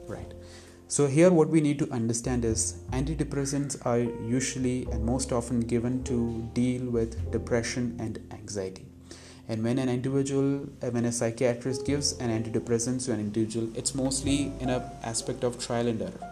right? 0.07 0.33
So 0.88 1.07
here 1.07 1.31
what 1.31 1.50
we 1.50 1.62
need 1.62 1.79
to 1.79 1.89
understand 1.91 2.45
is 2.45 2.79
antidepressants 2.91 3.83
are 3.85 4.00
usually 4.00 4.85
and 4.91 5.03
most 5.03 5.31
often 5.31 5.62
given 5.62 6.03
to 6.03 6.47
deal 6.53 6.89
with 6.89 7.31
depression 7.31 7.95
and 8.00 8.19
anxiety 8.31 8.92
and 9.47 9.63
when 9.63 9.77
an 9.77 9.89
individual 9.89 10.67
uh, 10.81 10.89
when 10.91 11.05
a 11.05 11.12
psychiatrist 11.12 11.85
gives 11.85 12.13
an 12.19 12.29
antidepressant 12.29 13.05
to 13.05 13.12
an 13.12 13.19
individual 13.19 13.67
it's 13.75 13.93
mostly 13.93 14.51
in 14.59 14.69
a 14.69 14.91
aspect 15.03 15.43
of 15.43 15.59
trial 15.65 15.88
and 15.88 16.01
error. 16.01 16.29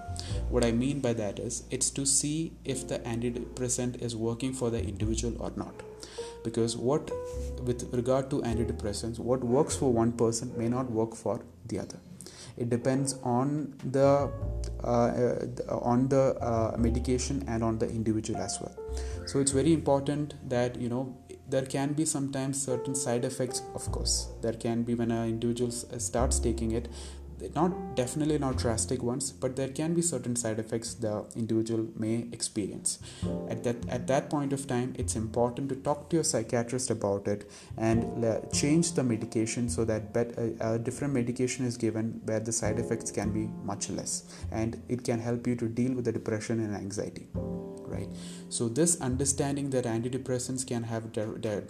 What 0.50 0.66
i 0.66 0.72
mean 0.72 1.00
by 1.00 1.14
that 1.14 1.40
is 1.40 1.64
it's 1.72 1.90
to 1.92 2.06
see 2.06 2.54
if 2.66 2.88
the 2.88 3.00
antidepressant 3.00 4.02
is 4.02 4.16
working 4.16 4.54
for 4.54 4.70
the 4.70 4.84
individual 4.84 5.42
or 5.42 5.52
not. 5.56 5.74
Because 6.44 6.76
what 6.76 7.12
with 7.64 7.90
regard 7.94 8.30
to 8.32 8.42
antidepressants 8.42 9.20
what 9.20 9.44
works 9.44 9.76
for 9.76 9.92
one 9.92 10.12
person 10.12 10.54
may 10.58 10.68
not 10.68 10.90
work 10.90 11.16
for 11.16 11.42
the 11.68 11.80
other. 11.80 12.00
It 12.58 12.70
depends 12.70 13.16
on 13.24 13.76
the 13.84 14.30
uh, 14.84 14.88
uh, 14.88 15.78
on 15.80 16.08
the 16.10 16.36
uh, 16.42 16.76
medication 16.78 17.44
and 17.48 17.64
on 17.64 17.78
the 17.78 17.88
individual 17.88 18.40
as 18.42 18.60
well. 18.60 18.76
So 19.26 19.40
it's 19.40 19.52
very 19.52 19.74
important 19.74 20.34
that 20.50 20.80
you 20.80 20.90
know 20.90 21.16
there 21.52 21.66
can 21.66 21.94
be 21.94 22.06
sometimes 22.06 22.62
certain 22.66 22.96
side 22.96 23.26
effects 23.26 23.62
of 23.76 23.92
course. 23.92 24.28
There 24.42 24.54
can 24.54 24.84
be 24.84 24.96
when 24.96 25.12
an 25.12 25.28
individual 25.30 25.72
uh, 25.94 26.00
starts 26.00 26.40
taking 26.40 26.72
it 26.72 26.88
not 27.56 27.96
definitely 27.96 28.38
not 28.38 28.58
drastic 28.58 29.02
ones 29.02 29.32
but 29.32 29.56
there 29.56 29.70
can 29.70 29.94
be 29.94 30.02
certain 30.02 30.36
side 30.36 30.60
effects 30.60 30.94
the 30.94 31.26
individual 31.36 31.88
may 31.96 32.28
experience. 32.32 33.00
At 33.50 33.64
that 33.64 33.90
at 33.90 34.08
that 34.08 34.30
point 34.30 34.54
of 34.54 34.68
time 34.68 34.94
it's 34.98 35.16
important 35.16 35.70
to 35.70 35.76
talk 35.76 36.10
to 36.10 36.18
your 36.18 36.24
psychiatrist 36.24 36.92
about 36.92 37.28
it 37.28 37.50
and 37.78 38.06
change 38.54 38.94
the 38.94 39.04
medication 39.04 39.70
so 39.70 39.86
that 39.86 40.14
bet- 40.14 40.38
a, 40.38 40.74
a 40.74 40.80
different 40.80 41.14
medication 41.14 41.66
is 41.66 41.78
given 41.78 42.22
where 42.26 42.40
the 42.40 42.52
side 42.52 42.80
effects 42.80 43.12
can 43.12 43.32
be 43.32 43.50
much 43.64 43.90
less 43.90 44.24
and 44.52 44.82
it 44.88 45.04
can 45.04 45.20
help 45.20 45.48
you 45.48 45.56
to 45.56 45.68
deal 45.68 45.94
with 45.94 46.06
the 46.06 46.12
depression 46.12 46.60
and 46.60 46.76
anxiety 46.76 47.28
right? 47.92 48.08
So 48.50 48.70
this 48.70 49.00
understanding 49.02 49.70
that 49.72 49.86
antidepressants 49.86 50.66
can 50.66 50.84
have 50.84 51.12
the, 51.14 51.26
the, 51.26 51.64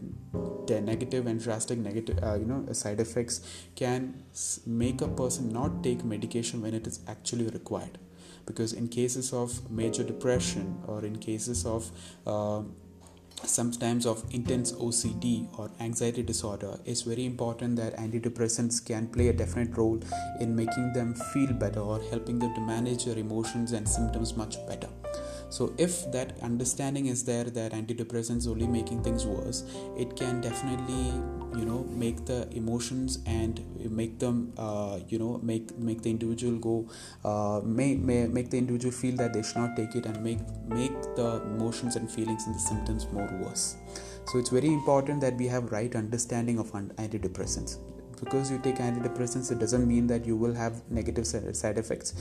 the 0.68 0.82
negative 0.82 1.28
and 1.28 1.42
drastic 1.42 1.80
negative 1.80 2.20
uh, 2.24 2.36
you 2.36 2.46
know 2.46 2.72
side 2.74 3.00
effects 3.00 3.42
can 3.76 4.24
make 4.66 5.02
a 5.02 5.08
person 5.08 5.50
not 5.50 5.84
take 5.84 6.04
medication 6.04 6.62
when 6.62 6.74
it 6.74 6.88
is 6.88 7.00
actually 7.08 7.48
required. 7.48 7.98
Because 8.46 8.74
in 8.74 8.88
cases 8.88 9.34
of 9.34 9.70
major 9.70 10.04
depression 10.04 10.82
or 10.88 11.06
in 11.06 11.18
cases 11.18 11.66
of 11.66 11.92
uh, 12.26 12.64
sometimes 13.46 14.06
of 14.06 14.24
intense 14.32 14.72
OCD 14.74 15.48
or 15.58 15.70
anxiety 15.80 16.24
disorder, 16.24 16.80
it's 16.86 17.02
very 17.02 17.26
important 17.26 17.76
that 17.78 17.96
antidepressants 17.98 18.84
can 18.86 19.08
play 19.08 19.30
a 19.30 19.34
definite 19.34 19.76
role 19.78 20.00
in 20.40 20.56
making 20.56 20.94
them 20.94 21.14
feel 21.34 21.54
better 21.54 21.80
or 21.80 22.02
helping 22.10 22.40
them 22.40 22.54
to 22.56 22.62
manage 22.62 23.06
their 23.06 23.18
emotions 23.18 23.72
and 23.72 23.88
symptoms 23.88 24.36
much 24.36 24.58
better 24.68 24.90
so 25.52 25.74
if 25.78 26.10
that 26.12 26.34
understanding 26.42 27.08
is 27.08 27.24
there 27.26 27.44
that 27.44 27.74
antidepressants 27.74 28.48
only 28.48 28.68
making 28.68 29.04
things 29.04 29.26
worse 29.26 29.64
it 29.98 30.16
can 30.16 30.40
definitely 30.40 31.12
you 31.60 31.66
know 31.66 31.84
make 31.90 32.26
the 32.26 32.48
emotions 32.56 33.20
and 33.26 33.64
make 33.92 34.18
them 34.20 34.54
uh, 34.58 35.00
you 35.10 35.20
know 35.20 35.40
make 35.44 35.78
make 35.78 36.02
the 36.02 36.10
individual 36.10 36.58
go 36.58 36.90
uh, 37.26 37.60
may, 37.66 37.96
may 37.96 38.28
make 38.28 38.50
the 38.50 38.58
individual 38.58 38.94
feel 38.94 39.16
that 39.18 39.34
they 39.34 39.44
should 39.44 39.58
not 39.58 39.76
take 39.76 39.94
it 39.96 40.06
and 40.06 40.24
make 40.24 40.40
make 40.68 40.94
the 41.16 41.42
emotions 41.54 41.98
and 41.98 42.10
feelings 42.10 42.46
and 42.46 42.56
the 42.56 42.60
symptoms 42.60 43.08
more 43.12 43.30
worse. 43.44 43.76
So 44.28 44.40
it's 44.40 44.50
very 44.50 44.68
important 44.68 45.20
that 45.22 45.36
we 45.36 45.48
have 45.48 45.72
right 45.72 45.94
understanding 45.96 46.60
of 46.60 46.72
antidepressants 46.72 47.78
because 48.22 48.52
you 48.52 48.60
take 48.60 48.78
antidepressants 48.78 49.52
it 49.52 49.60
doesn't 49.60 49.88
mean 49.88 50.08
that 50.08 50.26
you 50.26 50.36
will 50.36 50.54
have 50.54 50.82
negative 50.90 51.28
side 51.28 51.78
effects. 51.78 52.14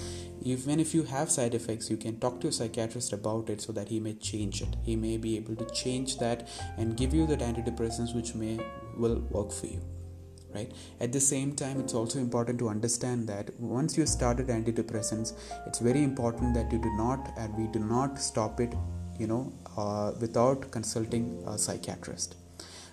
Even 0.43 0.81
if 0.81 0.95
you 0.95 1.05
have 1.05 1.31
side 1.31 1.55
effects 1.55 1.91
you 1.91 1.97
can 1.97 2.19
talk 2.19 2.41
to 2.41 2.49
a 2.49 2.53
psychiatrist 2.53 3.13
about 3.13 3.49
it 3.49 3.61
so 3.61 3.73
that 3.73 3.89
he 3.89 4.01
may 4.01 4.15
change 4.15 4.63
it. 4.63 4.77
He 4.83 4.97
may 4.97 5.17
be 5.17 5.37
able 5.37 5.57
to 5.57 5.71
change 5.71 6.19
that 6.19 6.49
and 6.77 6.97
give 6.97 7.15
you 7.15 7.27
that 7.29 7.41
antidepressants 7.41 8.15
which 8.15 8.35
may 8.35 8.59
will 8.97 9.21
work 9.31 9.53
for 9.53 9.67
you 9.67 9.81
right? 10.55 10.73
At 11.01 11.13
the 11.13 11.21
same 11.21 11.55
time 11.55 11.81
it's 11.81 11.95
also 11.95 12.19
important 12.19 12.59
to 12.61 12.69
understand 12.69 13.29
that 13.29 13.51
once 13.61 13.97
you 13.97 14.07
started 14.07 14.49
antidepressants 14.49 15.35
it's 15.67 15.79
very 15.79 16.03
important 16.03 16.55
that 16.55 16.73
you 16.73 16.79
do 16.79 16.93
not 16.97 17.33
and 17.37 17.57
we 17.57 17.67
do 17.69 17.79
not 17.79 18.19
stop 18.19 18.61
it 18.61 18.75
you 19.19 19.27
know 19.27 19.53
uh, 19.77 20.13
without 20.21 20.71
consulting 20.71 21.43
a 21.47 21.59
psychiatrist 21.59 22.37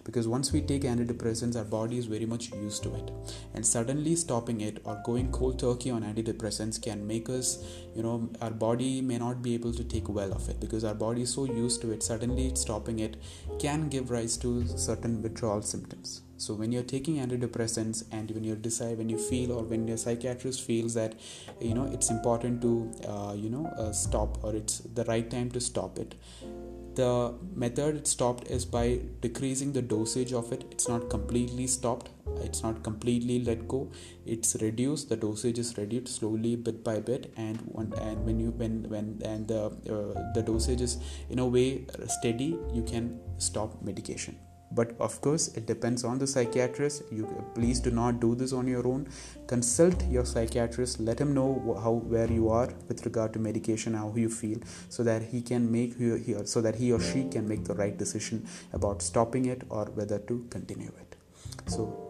because 0.08 0.28
once 0.34 0.52
we 0.54 0.62
take 0.62 0.84
antidepressants 0.92 1.58
our 1.62 1.66
body 1.66 1.98
is 2.02 2.06
very 2.06 2.26
much 2.26 2.52
used 2.54 2.82
to 2.84 2.94
it. 2.96 3.12
And 3.54 3.66
suddenly 3.66 4.16
stopping 4.16 4.62
it 4.62 4.82
or 4.86 5.00
going 5.06 5.32
cold 5.32 5.60
turkey 5.60 5.92
on 5.92 6.04
antidepressants 6.04 6.82
can 6.82 7.06
make 7.06 7.30
us 7.30 7.64
you 7.96 8.04
know 8.04 8.30
our 8.42 8.52
body 8.52 9.02
may 9.02 9.18
not 9.18 9.42
be 9.42 9.54
able 9.54 9.74
to 9.74 9.84
take 9.84 10.08
well 10.10 10.32
of 10.34 10.48
it 10.50 10.62
because 10.62 10.86
our 10.86 10.96
body 10.96 11.24
is 11.24 11.34
so 11.34 11.44
used 11.46 11.82
to 11.82 11.92
it. 11.92 12.02
Suddenly 12.02 12.56
stopping 12.56 13.00
it 13.00 13.18
can 13.60 13.90
give 13.90 14.10
rise 14.10 14.38
to 14.38 14.66
certain 14.78 15.22
withdrawal 15.22 15.62
symptoms. 15.62 16.22
So 16.38 16.54
when 16.54 16.72
you're 16.72 16.84
taking 16.84 17.18
antidepressants 17.18 18.04
and 18.12 18.30
when 18.32 18.44
you 18.44 18.56
decide 18.56 19.00
when 19.00 19.10
you 19.10 19.18
feel 19.18 19.52
or 19.52 19.64
when 19.64 19.88
your 19.88 19.98
psychiatrist 19.98 20.62
feels 20.62 20.94
that 20.94 21.16
you 21.60 21.74
know 21.74 21.86
it's 21.92 22.12
important 22.12 22.62
to 22.62 22.92
uh, 23.08 23.34
you 23.34 23.50
know 23.50 23.66
uh, 23.78 23.92
stop 23.92 24.44
or 24.44 24.56
it's 24.56 24.80
the 24.80 25.04
right 25.06 25.30
time 25.30 25.50
to 25.52 25.60
stop 25.60 25.98
it 25.98 26.16
the 26.98 27.34
method 27.64 27.96
it 27.96 28.08
stopped 28.08 28.48
is 28.48 28.66
by 28.66 29.00
decreasing 29.22 29.74
the 29.74 29.82
dosage 29.82 30.34
of 30.34 30.52
it. 30.52 30.66
It's 30.72 30.88
not 30.88 31.10
completely 31.10 31.68
stopped. 31.68 32.10
It's 32.42 32.64
not 32.64 32.84
completely 32.84 33.44
let 33.44 33.68
go. 33.68 33.92
It's 34.26 34.56
reduced. 34.62 35.10
The 35.10 35.16
dosage 35.16 35.60
is 35.60 35.78
reduced 35.78 36.18
slowly 36.18 36.56
bit 36.56 36.84
by 36.84 37.00
bit. 37.00 37.32
And 37.38 37.62
when 37.78 37.94
and 37.94 38.26
when 38.26 38.40
you 38.40 38.52
when 38.64 38.84
when 38.96 39.22
and 39.24 39.48
the 39.48 39.62
uh, 39.68 40.34
the 40.34 40.44
dosage 40.52 40.82
is 40.82 40.98
in 41.30 41.40
a 41.40 41.48
way 41.48 41.86
steady 42.18 42.52
you 42.74 42.84
can 42.84 43.20
stop 43.38 43.82
medication 43.82 44.38
but 44.72 44.96
of 45.00 45.20
course 45.22 45.48
it 45.50 45.66
depends 45.66 46.04
on 46.04 46.20
the 46.20 46.28
psychiatrist. 46.28 47.04
You 47.12 47.26
please 47.56 47.80
do 47.80 47.92
not 47.92 48.20
do 48.20 48.36
this 48.36 48.54
on 48.54 48.68
your 48.68 48.88
own. 48.88 49.08
Consult 49.48 50.06
your 50.08 50.26
psychiatrist. 50.26 51.00
Let 51.00 51.20
him 51.20 51.34
know 51.34 51.80
how 51.82 51.94
where 51.94 52.32
you 52.32 52.50
are 52.50 52.70
with 52.88 53.06
regard 53.06 53.34
to 53.34 53.40
medication 53.40 53.94
how 53.94 54.14
you 54.16 54.30
feel 54.30 54.60
so 54.90 55.04
that 55.04 55.22
he 55.22 55.42
can 55.42 55.72
make 55.72 55.98
here 55.98 56.46
so 56.46 56.62
that 56.62 56.76
he 56.76 56.92
or 56.92 57.00
she 57.00 57.24
can 57.26 57.48
make 57.48 57.64
the 57.66 57.76
right 57.76 57.98
decision 57.98 58.46
about 58.74 59.02
stopping 59.02 59.46
it 59.46 59.64
or 59.70 59.86
whether 59.86 60.20
to 60.20 60.46
continue 60.50 60.92
it. 61.00 61.16
So 61.68 62.04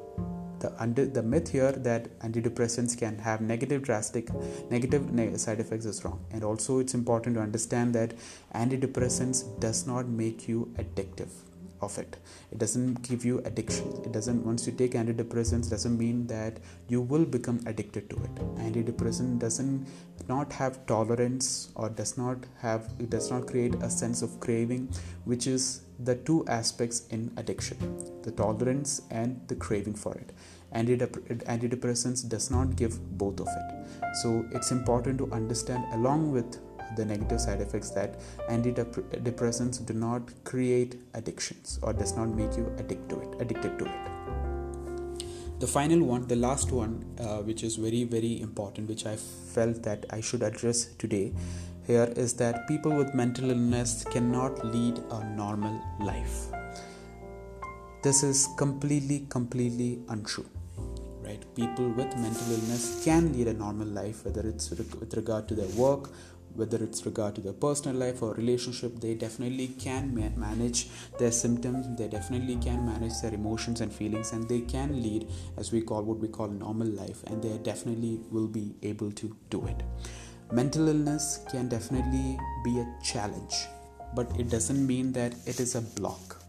the 0.60 0.74
under 0.82 1.06
the 1.06 1.22
myth 1.22 1.52
here 1.52 1.72
that 1.72 2.20
antidepressants 2.20 2.98
can 2.98 3.20
have 3.20 3.41
negative 3.41 3.84
drastic 3.84 4.30
negative 4.72 5.39
side 5.39 5.60
effects 5.60 5.86
is 5.86 6.04
wrong. 6.04 6.26
And 6.32 6.43
also 6.43 6.80
it's 6.80 6.96
important 6.96 7.36
to 7.36 7.41
understand 7.41 7.93
that 7.96 8.15
antidepressants 8.56 9.60
does 9.60 9.86
not 9.86 10.08
make 10.08 10.48
you 10.48 10.74
addictive 10.78 11.30
of 11.81 11.97
it. 11.97 12.17
It 12.51 12.57
doesn't 12.57 13.01
give 13.01 13.25
you 13.25 13.39
addiction. 13.45 13.87
It 14.05 14.11
doesn't 14.11 14.45
once 14.45 14.65
you 14.67 14.73
take 14.73 14.91
antidepressants 14.93 15.69
doesn't 15.69 15.97
mean 15.97 16.27
that 16.27 16.57
you 16.87 17.01
will 17.01 17.25
become 17.25 17.59
addicted 17.65 18.09
to 18.09 18.15
it. 18.17 18.35
Antidepressant 18.57 19.39
doesn't 19.39 19.87
not 20.27 20.51
have 20.51 20.85
tolerance 20.85 21.69
or 21.75 21.89
does 21.89 22.17
not 22.17 22.37
have 22.59 22.89
it 22.99 23.09
does 23.09 23.31
not 23.31 23.47
create 23.47 23.75
a 23.75 23.89
sense 23.89 24.21
of 24.21 24.39
craving 24.39 24.89
which 25.25 25.47
is 25.47 25.81
the 25.99 26.15
two 26.15 26.45
aspects 26.47 27.07
in 27.09 27.31
addiction 27.37 27.77
the 28.23 28.31
tolerance 28.31 29.01
and 29.09 29.41
the 29.47 29.55
craving 29.55 29.95
for 29.95 30.15
it. 30.15 30.31
Antidepressants 30.73 32.27
does 32.27 32.51
not 32.51 32.75
give 32.75 33.17
both 33.17 33.39
of 33.39 33.47
it. 33.47 34.15
So 34.21 34.45
it's 34.51 34.71
important 34.71 35.17
to 35.19 35.31
understand 35.31 35.85
along 35.93 36.31
with 36.31 36.59
the 36.95 37.06
negative 37.06 37.39
side 37.39 37.62
effects 37.62 37.89
that 37.91 38.19
antidepressants 38.50 39.86
do 39.86 39.93
not 39.93 40.21
create 40.43 40.95
addictions 41.13 41.80
or 41.82 41.93
does 41.93 42.15
not 42.15 42.30
make 42.30 42.56
you 42.58 42.71
addicted 42.78 43.10
to 43.10 43.21
it 43.21 43.41
addicted 43.41 43.78
to 43.80 43.86
it. 43.86 45.60
The 45.60 45.67
final 45.67 46.04
one 46.04 46.28
the 46.28 46.36
last 46.36 46.71
one 46.71 47.06
uh, 47.19 47.38
which 47.38 47.63
is 47.63 47.76
very 47.76 48.04
very 48.04 48.41
important 48.41 48.88
which 48.88 49.06
i 49.06 49.15
felt 49.15 49.82
that 49.84 50.06
i 50.12 50.21
should 50.21 50.43
address 50.43 50.86
today 51.04 51.34
here 51.88 52.13
is 52.15 52.34
that 52.34 52.67
people 52.67 52.93
with 52.93 53.13
mental 53.15 53.50
illness 53.50 54.04
cannot 54.04 54.63
lead 54.65 55.02
a 55.10 55.23
normal 55.23 55.82
life. 56.02 56.47
This 58.04 58.23
is 58.23 58.50
completely 58.58 59.26
completely 59.30 60.02
untrue 60.10 60.45
right? 61.28 61.43
People 61.56 61.89
with 61.89 62.15
mental 62.17 62.52
illness 62.52 63.04
can 63.04 63.34
lead 63.34 63.47
a 63.47 63.54
normal 63.54 63.88
life 63.88 64.23
whether 64.26 64.41
it's 64.47 64.69
with 64.69 65.13
regard 65.15 65.47
to 65.47 65.56
their 65.56 65.71
work 65.76 66.10
whether 66.58 66.84
it's 66.84 67.06
regard 67.06 67.36
to 67.36 67.41
their 67.41 67.54
personal 67.54 67.96
life 67.96 68.22
or 68.22 68.34
relationship 68.34 69.00
they 69.00 69.13
definitely 69.13 69.67
can 69.67 70.13
manage 70.36 70.88
their 71.20 71.32
symptoms 71.32 71.86
they 71.98 72.08
definitely 72.08 72.56
can 72.58 72.86
manage 72.86 73.22
their 73.22 73.34
emotions 73.34 73.82
and 73.82 73.93
feelings 73.93 74.32
and 74.34 74.48
they 74.50 74.62
can 74.62 75.02
lead 75.02 75.28
as 75.58 75.72
we 75.72 75.82
call 75.82 76.04
what 76.04 76.17
we 76.17 76.28
call 76.28 76.50
a 76.50 76.54
normal 76.54 76.88
life 76.88 77.24
and 77.28 77.41
they 77.41 77.58
definitely 77.60 78.20
will 78.32 78.48
be 78.48 78.76
able 78.84 79.12
to 79.12 79.36
do 79.50 79.65
it. 79.65 79.84
Mental 80.52 80.88
illness 80.88 81.39
can 81.52 81.67
definitely 81.67 82.39
be 82.63 82.80
a 82.80 82.88
challenge 83.04 83.67
but 84.15 84.32
it 84.39 84.50
doesn't 84.50 84.86
mean 84.86 85.12
that 85.13 85.34
it 85.46 85.60
is 85.60 85.76
a 85.76 85.82
block. 85.82 86.41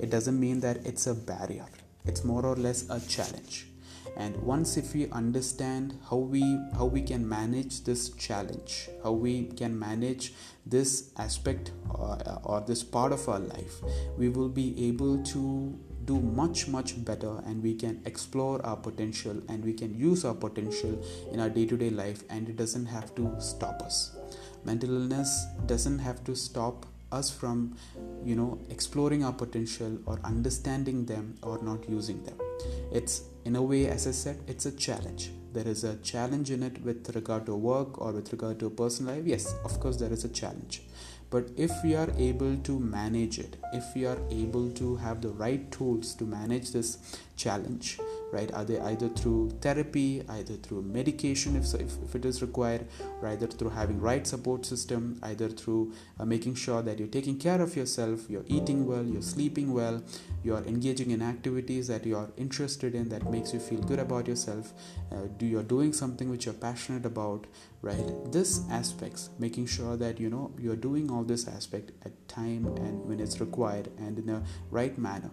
It 0.00 0.10
doesn't 0.10 0.38
mean 0.38 0.60
that 0.60 0.78
it's 0.86 1.06
a 1.06 1.14
barrier. 1.14 1.66
It's 2.04 2.24
more 2.24 2.44
or 2.44 2.56
less 2.56 2.88
a 2.90 3.00
challenge 3.00 3.71
and 4.16 4.36
once 4.36 4.76
if 4.76 4.94
we 4.94 5.08
understand 5.10 5.98
how 6.08 6.16
we 6.16 6.58
how 6.76 6.84
we 6.84 7.02
can 7.02 7.26
manage 7.28 7.84
this 7.84 8.10
challenge 8.10 8.88
how 9.02 9.12
we 9.12 9.44
can 9.44 9.78
manage 9.78 10.32
this 10.66 11.10
aspect 11.18 11.72
or, 11.90 12.18
uh, 12.26 12.38
or 12.44 12.60
this 12.60 12.82
part 12.82 13.12
of 13.12 13.28
our 13.28 13.40
life 13.40 13.80
we 14.16 14.28
will 14.28 14.48
be 14.48 14.88
able 14.88 15.22
to 15.22 15.78
do 16.04 16.20
much 16.20 16.68
much 16.68 17.04
better 17.04 17.40
and 17.46 17.62
we 17.62 17.74
can 17.74 18.00
explore 18.04 18.64
our 18.66 18.76
potential 18.76 19.40
and 19.48 19.64
we 19.64 19.72
can 19.72 19.94
use 19.94 20.24
our 20.24 20.34
potential 20.34 21.00
in 21.32 21.40
our 21.40 21.48
day-to-day 21.48 21.90
life 21.90 22.24
and 22.28 22.48
it 22.48 22.56
doesn't 22.56 22.86
have 22.86 23.14
to 23.14 23.34
stop 23.38 23.80
us. 23.82 24.16
Mental 24.64 24.90
illness 24.90 25.46
doesn't 25.66 25.98
have 26.00 26.24
to 26.24 26.34
stop 26.34 26.86
us 27.12 27.30
from 27.30 27.76
you 28.24 28.34
know 28.34 28.58
exploring 28.70 29.24
our 29.24 29.32
potential 29.32 29.98
or 30.06 30.18
understanding 30.24 31.04
them 31.06 31.34
or 31.42 31.62
not 31.62 31.88
using 31.88 32.22
them 32.24 32.41
it's 32.90 33.22
in 33.44 33.56
a 33.56 33.62
way 33.62 33.86
as 33.88 34.06
i 34.06 34.10
said 34.10 34.38
it's 34.46 34.66
a 34.66 34.72
challenge. 34.72 35.30
There 35.52 35.68
is 35.68 35.84
a 35.84 35.96
challenge 35.96 36.50
in 36.50 36.62
it 36.62 36.82
with 36.82 37.14
regard 37.14 37.44
to 37.46 37.54
work 37.54 38.00
or 38.00 38.12
with 38.12 38.32
regard 38.32 38.58
to 38.60 38.70
personal 38.70 39.14
life. 39.14 39.26
Yes 39.26 39.54
of 39.64 39.78
course 39.80 39.96
there 39.96 40.12
is 40.12 40.24
a 40.24 40.28
challenge. 40.28 40.82
But 41.30 41.50
if 41.56 41.72
we 41.82 41.94
are 41.94 42.10
able 42.18 42.56
to 42.68 42.78
manage 42.78 43.38
it 43.38 43.56
if 43.72 43.84
we 43.94 44.06
are 44.06 44.18
able 44.30 44.70
to 44.72 44.96
have 44.96 45.20
the 45.20 45.30
right 45.30 45.70
tools 45.72 46.14
to 46.16 46.24
manage 46.24 46.72
this 46.72 46.98
challenge 47.36 47.98
right? 48.32 48.52
Are 48.54 48.64
they 48.64 48.80
either 48.80 49.08
through 49.08 49.50
therapy 49.60 50.24
either 50.28 50.54
through 50.54 50.82
medication 50.82 51.54
if, 51.54 51.74
if, 51.74 52.02
if 52.02 52.14
it 52.14 52.24
is 52.24 52.40
required 52.42 52.86
or 53.20 53.28
either 53.28 53.46
through 53.46 53.70
having 53.70 54.00
right 54.00 54.26
support 54.26 54.64
system 54.64 55.18
either 55.22 55.48
through 55.48 55.92
uh, 56.18 56.24
making 56.24 56.54
sure 56.54 56.82
that 56.82 56.98
you're 56.98 57.08
taking 57.08 57.38
care 57.38 57.60
of 57.60 57.76
yourself 57.76 58.28
you're 58.28 58.44
eating 58.48 58.86
well 58.86 59.04
you're 59.04 59.22
sleeping 59.22 59.72
well 59.72 60.02
you're 60.42 60.64
engaging 60.64 61.10
in 61.10 61.22
activities 61.22 61.86
that 61.88 62.06
you're 62.06 62.30
interested 62.36 62.94
in 62.94 63.08
that 63.10 63.30
makes 63.30 63.52
you 63.52 63.60
feel 63.60 63.80
good 63.80 63.98
about 63.98 64.26
yourself 64.26 64.72
uh, 65.12 65.26
do 65.36 65.46
you're 65.46 65.62
doing 65.62 65.92
something 65.92 66.30
which 66.30 66.46
you're 66.46 66.54
passionate 66.54 67.04
about 67.04 67.46
right? 67.82 68.32
This 68.32 68.62
aspects 68.70 69.30
making 69.38 69.66
sure 69.66 69.96
that 69.96 70.20
you 70.20 70.30
know 70.30 70.52
you're 70.58 70.76
doing 70.76 71.10
all 71.10 71.24
this 71.24 71.48
aspect 71.48 71.90
at 72.04 72.12
time 72.28 72.66
and 72.78 73.04
when 73.04 73.20
it's 73.20 73.40
required 73.40 73.90
and 73.98 74.18
in 74.18 74.28
a 74.30 74.42
right 74.70 74.96
manner 74.96 75.30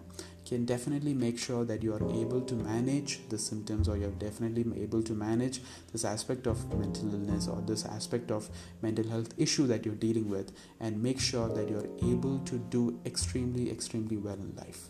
can 0.50 0.64
definitely 0.64 1.14
make 1.14 1.38
sure 1.38 1.64
that 1.64 1.80
you 1.80 1.92
are 1.94 2.04
able 2.20 2.40
to 2.40 2.56
manage 2.56 3.20
the 3.28 3.38
symptoms 3.38 3.88
or 3.88 3.96
you're 3.96 4.16
definitely 4.22 4.64
able 4.82 5.00
to 5.00 5.12
manage 5.12 5.60
this 5.92 6.04
aspect 6.04 6.48
of 6.48 6.64
mental 6.76 7.14
illness 7.14 7.46
or 7.46 7.62
this 7.68 7.84
aspect 7.86 8.32
of 8.32 8.50
mental 8.82 9.08
health 9.08 9.32
issue 9.38 9.66
that 9.68 9.86
you're 9.86 10.00
dealing 10.06 10.28
with 10.28 10.52
and 10.80 11.00
make 11.00 11.20
sure 11.20 11.48
that 11.48 11.68
you're 11.70 11.90
able 12.12 12.40
to 12.40 12.58
do 12.76 12.98
extremely 13.06 13.70
extremely 13.70 14.16
well 14.16 14.34
in 14.34 14.52
life 14.56 14.88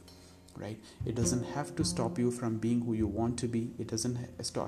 right? 0.57 0.79
It 1.07 1.15
doesn't 1.15 1.45
have 1.55 1.75
to 1.77 1.85
stop 1.85 2.19
you 2.19 2.31
from 2.31 2.59
being 2.59 2.83
who 2.83 2.93
you 2.93 3.07
want 3.07 3.39
to 3.39 3.47
be. 3.47 3.71
It 3.79 3.87
doesn't 3.87 4.19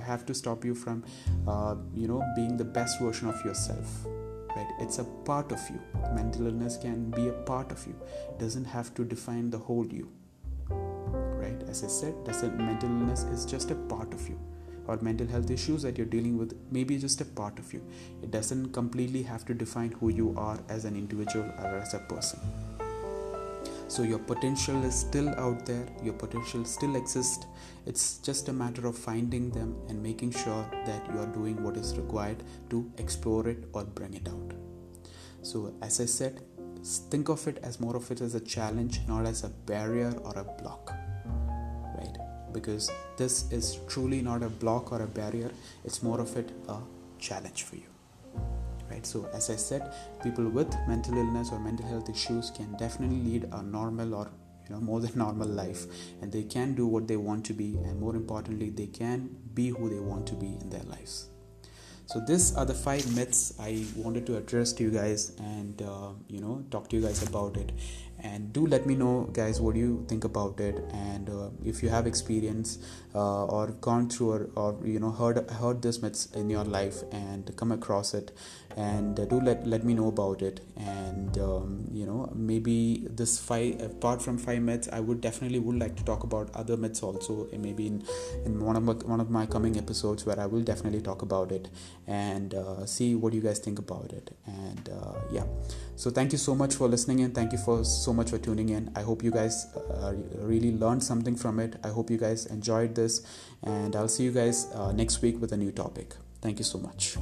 have 0.06 0.24
to 0.24 0.32
stop 0.32 0.64
you 0.64 0.74
from 0.74 1.04
uh, 1.46 1.74
you 1.94 2.08
know 2.08 2.22
being 2.36 2.56
the 2.56 2.64
best 2.64 3.00
version 3.00 3.28
of 3.28 3.44
yourself 3.44 4.06
right? 4.56 4.70
It's 4.80 4.98
a 4.98 5.04
part 5.04 5.52
of 5.52 5.60
you. 5.68 5.80
Mental 6.14 6.46
illness 6.46 6.76
can 6.76 7.10
be 7.10 7.28
a 7.28 7.38
part 7.52 7.72
of 7.72 7.86
you. 7.86 7.94
It 8.30 8.38
doesn't 8.38 8.66
have 8.66 8.94
to 8.94 9.04
define 9.04 9.50
the 9.50 9.58
whole 9.58 9.86
you 9.86 10.10
as 11.72 11.82
i 11.84 11.88
said 11.88 12.58
mental 12.58 12.88
illness 12.88 13.22
is 13.34 13.44
just 13.46 13.70
a 13.70 13.74
part 13.92 14.12
of 14.12 14.28
you. 14.28 14.38
Or 14.88 14.96
mental 15.00 15.28
health 15.28 15.50
issues 15.50 15.82
that 15.82 15.96
you're 15.96 16.12
dealing 16.14 16.36
with 16.36 16.54
maybe 16.76 16.98
just 16.98 17.20
a 17.20 17.24
part 17.24 17.58
of 17.58 17.72
you. 17.72 17.80
It 18.20 18.32
doesn't 18.32 18.72
completely 18.72 19.22
have 19.22 19.44
to 19.46 19.54
define 19.54 19.92
who 19.92 20.08
you 20.08 20.34
are 20.36 20.58
as 20.68 20.84
an 20.84 20.96
individual 20.96 21.46
or 21.60 21.76
as 21.76 21.94
a 21.94 22.00
person. 22.00 22.40
So 23.86 24.02
your 24.02 24.18
potential 24.18 24.82
is 24.84 24.94
still 24.94 25.28
out 25.44 25.64
there. 25.66 25.86
Your 26.02 26.14
potential 26.14 26.64
still 26.64 26.96
exists. 26.96 27.46
It's 27.86 28.18
just 28.18 28.48
a 28.48 28.52
matter 28.52 28.86
of 28.88 28.98
finding 28.98 29.50
them 29.50 29.76
and 29.88 30.02
making 30.02 30.32
sure 30.32 30.66
that 30.86 31.06
you 31.12 31.20
are 31.20 31.32
doing 31.38 31.62
what 31.62 31.76
is 31.76 31.96
required 31.96 32.42
to 32.70 32.90
explore 32.98 33.48
it 33.48 33.68
or 33.72 33.84
bring 33.84 34.14
it 34.14 34.28
out. 34.28 34.52
So 35.42 35.74
as 35.80 36.00
i 36.00 36.06
said 36.06 36.42
think 37.10 37.28
of 37.28 37.46
it 37.46 37.58
as 37.62 37.78
more 37.80 37.96
of 37.96 38.10
it 38.10 38.20
as 38.20 38.34
a 38.34 38.40
challenge 38.40 39.00
not 39.06 39.24
as 39.24 39.44
a 39.44 39.48
barrier 39.70 40.12
or 40.24 40.36
a 40.36 40.44
block 40.60 40.92
because 42.52 42.90
this 43.16 43.50
is 43.50 43.78
truly 43.88 44.20
not 44.22 44.42
a 44.42 44.48
block 44.48 44.92
or 44.92 45.02
a 45.02 45.06
barrier. 45.06 45.50
It's 45.84 46.02
more 46.02 46.20
of 46.20 46.36
it 46.36 46.50
a 46.68 46.78
challenge 47.18 47.62
for 47.64 47.76
you. 47.76 47.90
Right? 48.90 49.06
So 49.06 49.26
as 49.32 49.48
i 49.48 49.56
said 49.56 49.94
people 50.22 50.48
with 50.48 50.74
mental 50.86 51.16
illness 51.16 51.50
or 51.50 51.58
mental 51.58 51.86
health 51.86 52.10
issues 52.10 52.50
can 52.50 52.76
definitely 52.76 53.20
lead 53.20 53.48
a 53.52 53.62
normal 53.62 54.14
or 54.14 54.30
you 54.64 54.74
know 54.74 54.80
more 54.80 55.00
than 55.00 55.12
normal 55.26 55.48
life. 55.48 55.86
And 56.20 56.30
they 56.30 56.44
can 56.44 56.74
do 56.74 56.86
what 56.86 57.08
they 57.08 57.16
want 57.16 57.44
to 57.46 57.52
be. 57.52 57.76
And 57.84 57.98
more 57.98 58.14
importantly 58.14 58.70
they 58.70 58.86
can 58.86 59.34
be 59.54 59.68
who 59.68 59.88
they 59.88 60.00
want 60.00 60.26
to 60.28 60.34
be 60.34 60.58
in 60.60 60.70
their 60.70 60.84
lives. 60.84 61.28
So 62.06 62.20
these 62.20 62.54
are 62.56 62.66
the 62.66 62.74
five 62.74 63.04
myths 63.16 63.54
i 63.58 63.86
wanted 63.96 64.26
to 64.26 64.36
address 64.36 64.72
to 64.74 64.82
you 64.82 64.90
guys 64.90 65.32
and 65.38 65.80
uh, 65.80 66.10
you 66.28 66.40
know 66.40 66.62
talk 66.70 66.88
to 66.90 66.96
you 66.96 67.02
guys 67.02 67.22
about 67.26 67.56
it 67.56 67.72
and 68.22 68.52
do 68.52 68.66
let 68.66 68.86
me 68.86 68.94
know 68.94 69.28
guys 69.32 69.60
what 69.60 69.76
you 69.76 70.04
think 70.08 70.24
about 70.24 70.60
it? 70.60 70.76
And 70.92 71.28
uh, 71.28 71.50
if 71.64 71.82
you 71.82 71.88
have 71.88 72.06
experience 72.06 72.78
uh, 73.14 73.44
or 73.46 73.68
gone 73.80 74.08
through 74.08 74.32
or, 74.32 74.50
or, 74.56 74.86
you 74.86 75.00
know 75.00 75.10
heard 75.10 75.50
heard 75.50 75.82
this 75.82 76.00
myths 76.02 76.26
in 76.34 76.48
your 76.50 76.64
life 76.64 77.02
and 77.12 77.54
come 77.56 77.72
across 77.72 78.14
it 78.14 78.32
and 78.76 79.18
uh, 79.20 79.24
do 79.26 79.40
let 79.40 79.66
let 79.66 79.84
me 79.84 79.94
know 79.94 80.08
about 80.08 80.42
it. 80.42 80.60
And 80.76 81.36
um, 81.38 81.88
you 81.92 82.06
know 82.06 82.30
maybe 82.34 83.06
this 83.10 83.38
five 83.38 83.80
apart 83.82 84.22
from 84.22 84.38
five 84.38 84.62
myths 84.62 84.88
i 84.92 85.00
would 85.00 85.20
definitely 85.20 85.58
would 85.58 85.78
like 85.78 85.96
to 85.96 86.04
talk 86.04 86.22
about 86.22 86.50
other 86.54 86.76
myths 86.76 87.02
also. 87.02 87.48
Maybe 87.52 87.86
in 87.86 88.04
in 88.44 88.60
one 88.60 88.76
of 88.76 88.82
my, 88.82 88.92
one 88.92 89.20
of 89.20 89.30
my 89.30 89.46
coming 89.46 89.76
episodes 89.76 90.24
where 90.26 90.38
i 90.38 90.46
will 90.46 90.62
definitely 90.62 91.00
talk 91.00 91.22
about 91.22 91.52
it 91.52 91.68
and 92.06 92.54
uh, 92.54 92.86
see 92.86 93.14
what 93.14 93.32
you 93.32 93.40
guys 93.40 93.58
think 93.58 93.78
about 93.78 94.12
it. 94.12 94.34
And 94.46 94.88
uh, 94.88 95.18
yeah. 95.30 95.44
So 95.96 96.10
thank 96.10 96.32
you 96.32 96.38
so 96.38 96.54
much 96.54 96.74
for 96.74 96.88
listening 96.88 97.20
and 97.20 97.34
thank 97.34 97.52
you 97.52 97.58
for 97.58 97.84
so 98.12 98.16
much 98.16 98.30
for 98.30 98.38
tuning 98.38 98.68
in. 98.68 98.90
I 98.94 99.00
hope 99.00 99.22
you 99.24 99.30
guys 99.30 99.66
uh, 99.74 100.12
really 100.36 100.72
learned 100.72 101.02
something 101.02 101.34
from 101.34 101.58
it. 101.58 101.76
I 101.82 101.88
hope 101.88 102.10
you 102.10 102.18
guys 102.18 102.44
enjoyed 102.46 102.94
this 102.94 103.22
and 103.62 103.96
i'll 103.96 104.08
see 104.08 104.24
you 104.24 104.32
guys 104.32 104.66
uh, 104.74 104.92
next 104.92 105.22
week 105.22 105.40
with 105.40 105.52
a 105.52 105.56
new 105.56 105.72
topic. 105.72 106.14
Thank 106.42 106.58
you 106.58 106.64
so 106.64 106.78
much 106.78 107.16